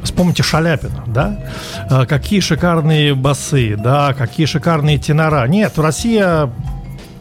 Вспомните 0.02 0.42
Шаляпина, 0.42 1.04
да? 1.06 1.42
Э, 1.88 2.04
какие 2.04 2.40
шикарные 2.40 3.14
басы, 3.14 3.76
да? 3.82 4.12
Какие 4.12 4.44
шикарные 4.44 4.98
тенора. 4.98 5.48
Нет, 5.48 5.78
Россия 5.78 6.52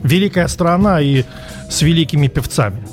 великая 0.04 0.50
страна 0.50 1.00
и 1.00 1.24
с 1.70 1.82
великими 1.84 2.28
певцами. 2.28 2.84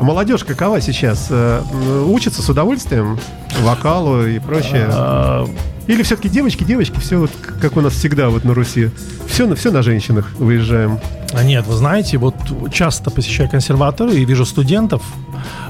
А 0.00 0.02
молодежь 0.02 0.44
какова 0.44 0.80
сейчас? 0.80 1.26
Э, 1.28 1.60
учится 2.06 2.40
с 2.40 2.48
удовольствием 2.48 3.18
вокалу 3.60 4.24
и 4.24 4.38
прочее? 4.38 4.86
А, 4.88 5.46
Или 5.88 6.02
все-таки 6.02 6.30
девочки, 6.30 6.64
девочки, 6.64 6.98
все 6.98 7.18
вот 7.18 7.30
как 7.60 7.76
у 7.76 7.82
нас 7.82 7.92
всегда 7.92 8.30
вот 8.30 8.44
на 8.44 8.54
Руси? 8.54 8.88
Все, 9.28 9.46
на 9.46 9.56
все 9.56 9.70
на 9.70 9.82
женщинах 9.82 10.30
выезжаем. 10.38 10.98
А 11.34 11.44
нет, 11.44 11.66
вы 11.66 11.74
знаете, 11.74 12.16
вот 12.16 12.34
часто 12.72 13.10
посещаю 13.10 13.50
консерваторию 13.50 14.16
и 14.16 14.24
вижу 14.24 14.46
студентов, 14.46 15.02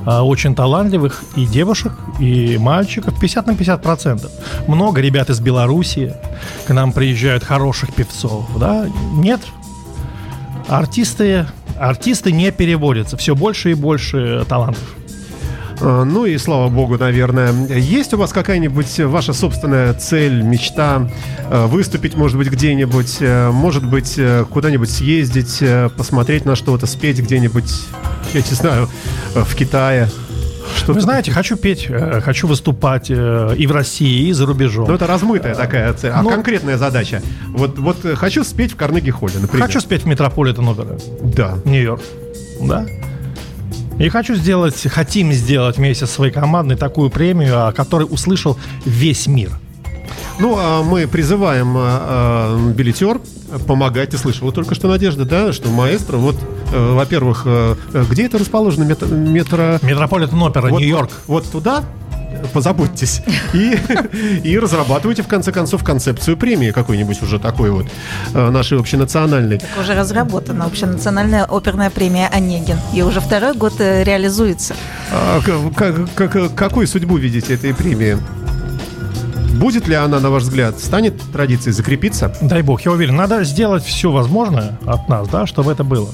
а, 0.07 0.23
очень 0.23 0.55
талантливых 0.55 1.25
и 1.35 1.45
девушек, 1.45 1.93
и 2.21 2.57
мальчиков, 2.57 3.19
50 3.19 3.49
на 3.49 3.57
50 3.57 3.83
процентов. 3.83 4.31
Много 4.69 5.01
ребят 5.01 5.29
из 5.29 5.41
Белоруссии 5.41 6.15
к 6.69 6.73
нам 6.73 6.93
приезжают 6.93 7.43
хороших 7.43 7.93
певцов, 7.93 8.47
да? 8.61 8.87
Нет, 9.15 9.41
артисты 10.69 11.47
артисты 11.81 12.33
не 12.33 12.51
переводятся. 12.53 13.17
Все 13.17 13.35
больше 13.35 13.71
и 13.71 13.75
больше 13.75 14.45
талантов. 14.49 14.83
А, 15.81 16.05
ну 16.05 16.27
и 16.27 16.37
слава 16.39 16.69
богу, 16.69 16.99
наверное. 16.99 17.53
Есть 17.69 18.15
у 18.15 18.19
вас 18.19 18.33
какая-нибудь 18.33 19.01
ваша 19.01 19.33
собственная 19.33 19.95
цель, 19.95 20.43
мечта 20.43 21.11
выступить, 21.51 22.15
может 22.17 22.37
быть, 22.37 22.49
где-нибудь, 22.49 23.17
э, 23.21 23.51
может 23.51 23.85
быть, 23.85 24.15
э, 24.19 24.45
куда-нибудь 24.49 24.91
съездить, 24.91 25.59
э, 25.63 25.89
посмотреть 25.97 26.45
на 26.45 26.55
что-то, 26.55 26.87
спеть 26.87 27.19
где-нибудь, 27.19 27.71
я 28.35 28.41
не 28.41 28.55
знаю, 28.55 28.89
в 29.35 29.55
Китае? 29.57 30.09
Что 30.81 30.95
Вы 30.95 31.03
знаете, 31.03 31.31
хочу 31.31 31.57
петь, 31.57 31.87
э, 31.91 32.23
хочу 32.23 32.49
выступать 32.49 33.11
э, 33.11 33.55
и 33.59 33.67
в 33.67 33.73
России, 33.73 34.29
и 34.29 34.33
за 34.33 34.47
рубежом. 34.47 34.89
Ну, 34.89 34.95
это 34.95 35.07
размытая 35.07 35.55
такая 35.55 35.93
цель. 35.93 36.11
А 36.11 36.23
ну, 36.23 36.31
конкретная 36.31 36.79
задача? 36.79 37.21
Вот, 37.49 37.79
вот 37.79 38.03
э, 38.07 38.17
хочу 38.17 38.45
спеть 38.45 38.73
в 38.73 38.77
Карнеги-Холле, 38.77 39.41
например. 39.41 39.67
Хочу 39.67 39.81
спеть 39.81 40.05
в 40.05 40.07
Метрополитен 40.07 40.67
опера. 40.67 40.99
Да. 41.23 41.59
Нью-Йорк. 41.67 42.03
Да. 42.63 42.87
И 43.99 44.09
хочу 44.09 44.35
сделать, 44.35 44.87
хотим 44.91 45.35
сделать 45.35 45.77
вместе 45.77 46.07
со 46.07 46.13
своей 46.15 46.33
командой 46.33 46.77
такую 46.79 47.11
премию, 47.11 47.69
о 47.69 47.73
которой 47.73 48.05
услышал 48.05 48.59
весь 48.87 49.27
мир. 49.27 49.51
Ну, 50.39 50.57
а 50.59 50.83
мы 50.83 51.07
призываем 51.07 51.75
э, 51.77 52.73
билетер 52.75 53.21
помогать. 53.67 54.11
Ты 54.11 54.19
слышала 54.19 54.53
только 54.53 54.75
что, 54.75 54.89
Надежда, 54.89 55.25
да, 55.25 55.53
что 55.53 55.69
маэстро, 55.71 56.17
вот, 56.17 56.37
э, 56.73 56.93
во-первых, 56.95 57.43
э, 57.45 57.77
где 58.11 58.27
это 58.27 58.39
расположено? 58.39 58.85
Метро... 58.85 59.09
метро... 59.09 59.79
Метрополитен 59.83 60.43
опера, 60.43 60.69
вот, 60.69 60.81
Нью-Йорк. 60.81 61.11
Вот, 61.27 61.45
вот 61.45 61.53
туда 61.53 61.85
позаботьтесь. 62.53 63.23
И, 63.55 63.77
и 64.45 64.59
разрабатывайте, 64.59 65.23
в 65.23 65.27
конце 65.27 65.53
концов, 65.53 65.83
концепцию 65.85 66.37
премии 66.37 66.71
какой-нибудь 66.71 67.21
уже 67.23 67.39
такой 67.39 67.71
вот 67.71 67.87
э, 68.33 68.51
нашей 68.51 68.79
общенациональной. 68.79 69.59
Так 69.59 69.69
уже 69.81 69.95
разработана 69.95 70.67
общенациональная 70.67 71.45
оперная 71.45 71.91
премия 71.91 72.29
«Онегин». 72.29 72.79
И 72.95 73.03
уже 73.03 73.21
второй 73.21 73.55
год 73.55 73.75
э, 73.81 74.05
реализуется. 74.05 74.77
А, 75.13 75.41
как, 75.75 76.15
как, 76.15 76.55
какую 76.55 76.87
судьбу 76.87 77.17
видите 77.17 77.55
этой 77.55 77.75
премии? 77.75 78.19
Будет 79.55 79.89
ли 79.89 79.95
она, 79.95 80.21
на 80.21 80.31
ваш 80.31 80.45
взгляд, 80.45 80.79
станет 80.79 81.21
традицией 81.33 81.73
закрепиться? 81.73 82.35
Дай 82.41 82.63
бог, 82.63 82.83
я 82.83 82.93
уверен. 82.93 83.17
Надо 83.17 83.45
сделать 83.45 83.85
все 83.85 84.11
возможное 84.11 84.79
от 84.87 85.09
нас, 85.09 85.29
да, 85.29 85.47
чтобы 85.47 85.73
это 85.73 85.85
было. 85.85 86.09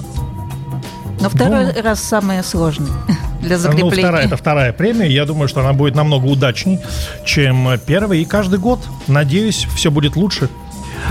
Но 1.20 1.30
второй 1.30 1.66
ну, 1.66 1.82
раз 1.82 2.00
самое 2.00 2.42
сложное 2.42 2.88
для 3.40 3.58
закрепления. 3.58 3.94
Ну, 3.94 4.00
вторая, 4.00 4.26
это 4.26 4.36
вторая 4.36 4.72
премия. 4.72 5.08
Я 5.08 5.24
думаю, 5.24 5.48
что 5.48 5.60
она 5.60 5.72
будет 5.72 5.94
намного 5.94 6.26
удачней, 6.26 6.80
чем 7.24 7.68
первая. 7.86 8.18
И 8.18 8.24
каждый 8.24 8.58
год, 8.58 8.80
надеюсь, 9.06 9.66
все 9.74 9.90
будет 9.90 10.16
лучше 10.16 10.48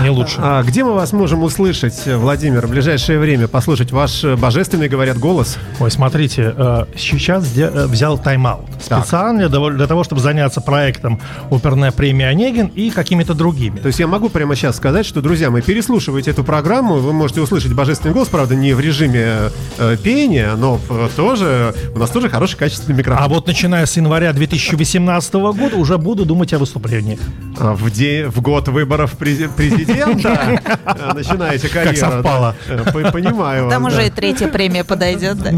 не 0.01 0.09
лучше. 0.09 0.37
А 0.39 0.63
где 0.63 0.83
мы 0.83 0.93
вас 0.93 1.13
можем 1.13 1.43
услышать, 1.43 2.03
Владимир, 2.05 2.67
в 2.67 2.69
ближайшее 2.69 3.19
время? 3.19 3.47
Послушать 3.47 3.91
ваш 3.91 4.23
э, 4.23 4.35
божественный, 4.35 4.89
говорят, 4.89 5.17
голос? 5.17 5.57
Ой, 5.79 5.89
смотрите, 5.89 6.53
э, 6.55 6.85
сейчас 6.97 7.57
э, 7.57 7.85
взял 7.87 8.17
тайм-аут. 8.17 8.69
Специально 8.81 9.49
для 9.49 9.87
того, 9.87 10.03
чтобы 10.03 10.21
заняться 10.21 10.61
проектом 10.61 11.19
«Оперная 11.49 11.91
премия 11.91 12.27
Онегин» 12.27 12.67
и 12.67 12.89
какими-то 12.89 13.33
другими. 13.33 13.79
То 13.79 13.87
есть 13.87 13.99
я 13.99 14.07
могу 14.07 14.29
прямо 14.29 14.55
сейчас 14.55 14.77
сказать, 14.77 15.05
что, 15.05 15.21
друзья, 15.21 15.49
мы 15.49 15.61
переслушиваете 15.61 16.31
эту 16.31 16.43
программу, 16.43 16.95
вы 16.95 17.13
можете 17.13 17.41
услышать 17.41 17.73
божественный 17.73 18.13
голос, 18.13 18.27
правда, 18.27 18.55
не 18.55 18.73
в 18.73 18.79
режиме 18.79 19.51
э, 19.77 19.97
пения, 20.03 20.55
но 20.55 20.79
тоже 21.15 21.73
у 21.95 21.99
нас 21.99 22.09
тоже 22.09 22.29
хороший 22.29 22.57
качественный 22.57 22.97
микрофон. 22.97 23.23
А 23.23 23.27
вот 23.27 23.47
начиная 23.47 23.85
с 23.85 23.95
января 23.97 24.33
2018 24.33 25.33
года 25.33 25.75
уже 25.77 25.97
буду 25.97 26.25
думать 26.25 26.53
о 26.53 26.59
выступлении. 26.59 27.17
А 27.57 27.73
в, 27.73 27.89
де, 27.91 28.27
в 28.27 28.41
год 28.41 28.67
выборов 28.67 29.11
президента 29.17 29.84
президента 29.85 30.61
э, 30.85 31.13
начинаете 31.13 31.69
карьеру. 31.69 31.97
Как 31.97 32.13
совпало. 32.13 32.55
Да, 32.67 32.91
понимаю. 33.11 33.69
Там 33.69 33.85
уже 33.85 34.07
и 34.07 34.09
третья 34.09 34.47
премия 34.47 34.83
подойдет, 34.83 35.37
да. 35.37 35.51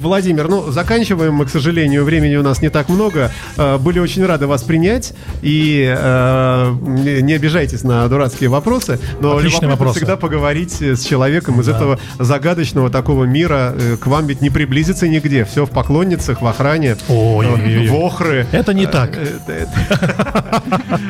Владимир, 0.00 0.48
ну, 0.48 0.70
заканчиваем 0.70 1.34
мы, 1.34 1.46
к 1.46 1.50
сожалению, 1.50 2.04
времени 2.04 2.36
у 2.36 2.42
нас 2.42 2.62
не 2.62 2.68
так 2.68 2.88
много. 2.88 3.30
А, 3.56 3.78
были 3.78 3.98
очень 3.98 4.24
рады 4.24 4.46
вас 4.46 4.62
принять. 4.62 5.14
И 5.42 5.92
а, 5.96 6.74
не 6.74 7.32
обижайтесь 7.32 7.82
на 7.84 8.08
дурацкие 8.08 8.50
вопросы, 8.50 8.98
но 9.20 9.36
Отличные 9.36 9.70
вопросы. 9.70 9.98
всегда 9.98 10.16
поговорить 10.16 10.80
с 10.80 11.04
человеком 11.04 11.60
из 11.60 11.66
да. 11.66 11.76
этого 11.76 11.98
загадочного 12.18 12.90
такого 12.90 13.24
мира. 13.24 13.74
Э, 13.76 13.96
к 13.96 14.06
вам 14.06 14.26
ведь 14.26 14.40
не 14.40 14.50
приблизиться 14.50 15.08
нигде. 15.08 15.44
Все 15.44 15.66
в 15.66 15.70
поклонницах, 15.70 16.42
в 16.42 16.46
охране, 16.46 16.96
Ой, 17.08 17.88
в 17.88 17.94
охры. 17.94 18.46
Это 18.52 18.74
не 18.74 18.86
так. 18.86 19.16
Э, 19.16 19.66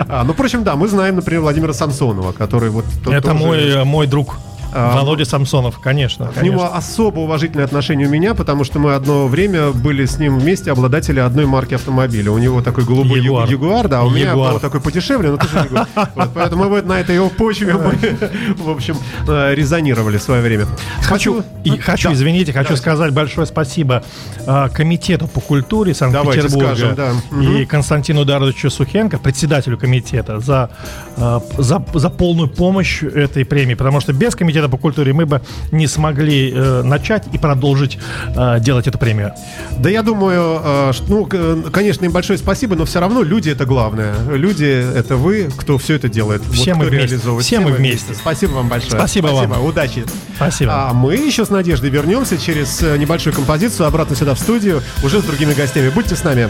ну, 0.25 0.33
впрочем, 0.33 0.64
да, 0.64 0.77
мы 0.77 0.88
знаем, 0.88 1.17
например, 1.17 1.43
Владимира 1.43 1.73
Самсонова, 1.73 2.33
который 2.33 2.71
вот... 2.71 2.85
Это 3.07 3.35
мой 3.35 4.07
друг. 4.07 4.38
А, 4.73 4.95
Володя 4.95 5.25
Самсонов, 5.25 5.79
конечно. 5.79 6.27
К 6.27 6.35
конечно. 6.35 6.57
нему 6.57 6.65
особо 6.65 7.21
уважительное 7.21 7.65
отношение 7.65 8.07
у 8.07 8.11
меня, 8.11 8.35
потому 8.35 8.65
что 8.65 8.79
мы 8.79 8.95
одно 8.95 9.27
время 9.27 9.71
были 9.71 10.05
с 10.05 10.19
ним 10.19 10.39
вместе 10.39 10.71
обладатели 10.73 11.21
одной 11.21 11.47
марки 11.47 11.75
автомобиля. 11.75 12.31
У 12.31 12.39
него 12.39 12.63
такой 12.63 12.85
голубой 12.85 13.21
Ягуар, 13.21 13.49
Ягуар 13.49 13.89
да, 13.89 14.01
а 14.01 14.05
у 14.05 14.11
меня 14.11 14.35
был 14.35 14.61
такой 14.61 14.81
подешевле, 14.81 15.31
но 15.31 15.37
тоже 15.37 15.59
Ягуар. 15.59 15.89
Вот, 16.15 16.31
поэтому 16.35 16.69
мы 16.69 16.83
на 16.83 17.01
этой 17.01 17.15
его 17.15 17.29
почве 17.29 17.75
в 18.59 18.71
общем, 18.71 18.97
э, 19.27 19.55
резонировали 19.55 20.19
в 20.19 20.23
свое 20.23 20.43
время. 20.43 20.67
Хочу, 21.03 21.45
и, 21.65 21.77
хочу, 21.79 22.09
да. 22.09 22.15
извините, 22.15 22.53
хочу 22.53 22.77
сказать 22.77 23.13
большое 23.13 23.47
спасибо 23.47 24.03
э, 24.47 24.69
комитету 24.73 25.27
по 25.29 25.41
культуре 25.41 25.95
Санкт-Петербурга 25.95 26.95
да. 26.97 27.13
и 27.41 27.65
Константину 27.65 28.25
Даровичу 28.25 28.71
Сухенко, 28.71 29.19
председателю 29.19 29.79
комитета, 29.79 30.41
за, 30.41 30.71
э, 31.17 31.41
за, 31.59 31.85
за 31.95 32.11
полную 32.11 32.49
помощь 32.49 33.03
этой 33.03 33.45
премии, 33.45 33.75
потому 33.75 34.01
что 34.01 34.13
без 34.13 34.35
комитета 34.35 34.58
комитета 34.59 34.68
по 34.68 34.77
культуре, 34.77 35.12
мы 35.12 35.27
бы 35.27 35.40
не 35.73 35.87
смогли 35.87 36.53
э, 36.55 36.83
начать 36.83 37.25
и 37.33 37.38
продолжить 37.38 37.99
э, 38.35 38.59
делать 38.61 38.87
эту 38.87 38.99
премию. 38.99 39.33
Да 39.79 39.88
я 39.90 40.03
думаю, 40.03 40.61
э, 40.64 40.92
ну, 41.09 41.27
конечно, 41.73 42.05
им 42.05 42.12
большое 42.12 42.38
спасибо, 42.38 42.77
но 42.77 42.85
все 42.85 43.01
равно 43.01 43.23
люди 43.23 43.51
это 43.51 43.64
главное. 43.64 44.14
Люди 44.31 44.64
это 44.64 45.16
вы, 45.16 45.49
кто 45.57 45.79
все 45.79 45.94
это 45.94 46.09
делает. 46.09 46.42
Все 46.53 46.75
вот, 46.75 46.85
мы 46.85 46.90
вместе. 46.90 47.18
Все, 47.18 47.38
все 47.38 47.61
мы 47.61 47.73
вместе. 47.73 48.14
Спасибо 48.14 48.53
вам 48.53 48.68
большое. 48.68 48.92
Спасибо, 48.92 49.29
спасибо 49.29 49.55
вам. 49.55 49.64
Удачи. 49.64 50.05
Спасибо. 50.37 50.73
А 50.75 50.92
мы 50.92 51.14
еще 51.14 51.44
с 51.44 51.51
Надеждой 51.51 51.90
вернемся 51.90 52.38
через 52.38 52.83
э, 52.83 52.97
небольшую 52.99 53.35
композицию 53.35 53.87
обратно 53.87 54.16
сюда 54.16 54.35
в 54.35 54.38
студию, 54.38 54.83
уже 55.03 55.21
с 55.21 55.25
другими 55.25 55.55
гостями. 55.55 55.90
Будьте 55.90 56.16
с 56.16 56.25
нами. 56.25 56.49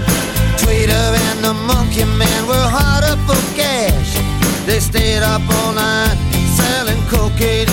They 4.68 4.80
stayed 4.80 5.22
up 5.22 5.40
all 5.48 5.72
night 5.72 6.18
selling 6.58 7.02
cocaine 7.08 7.67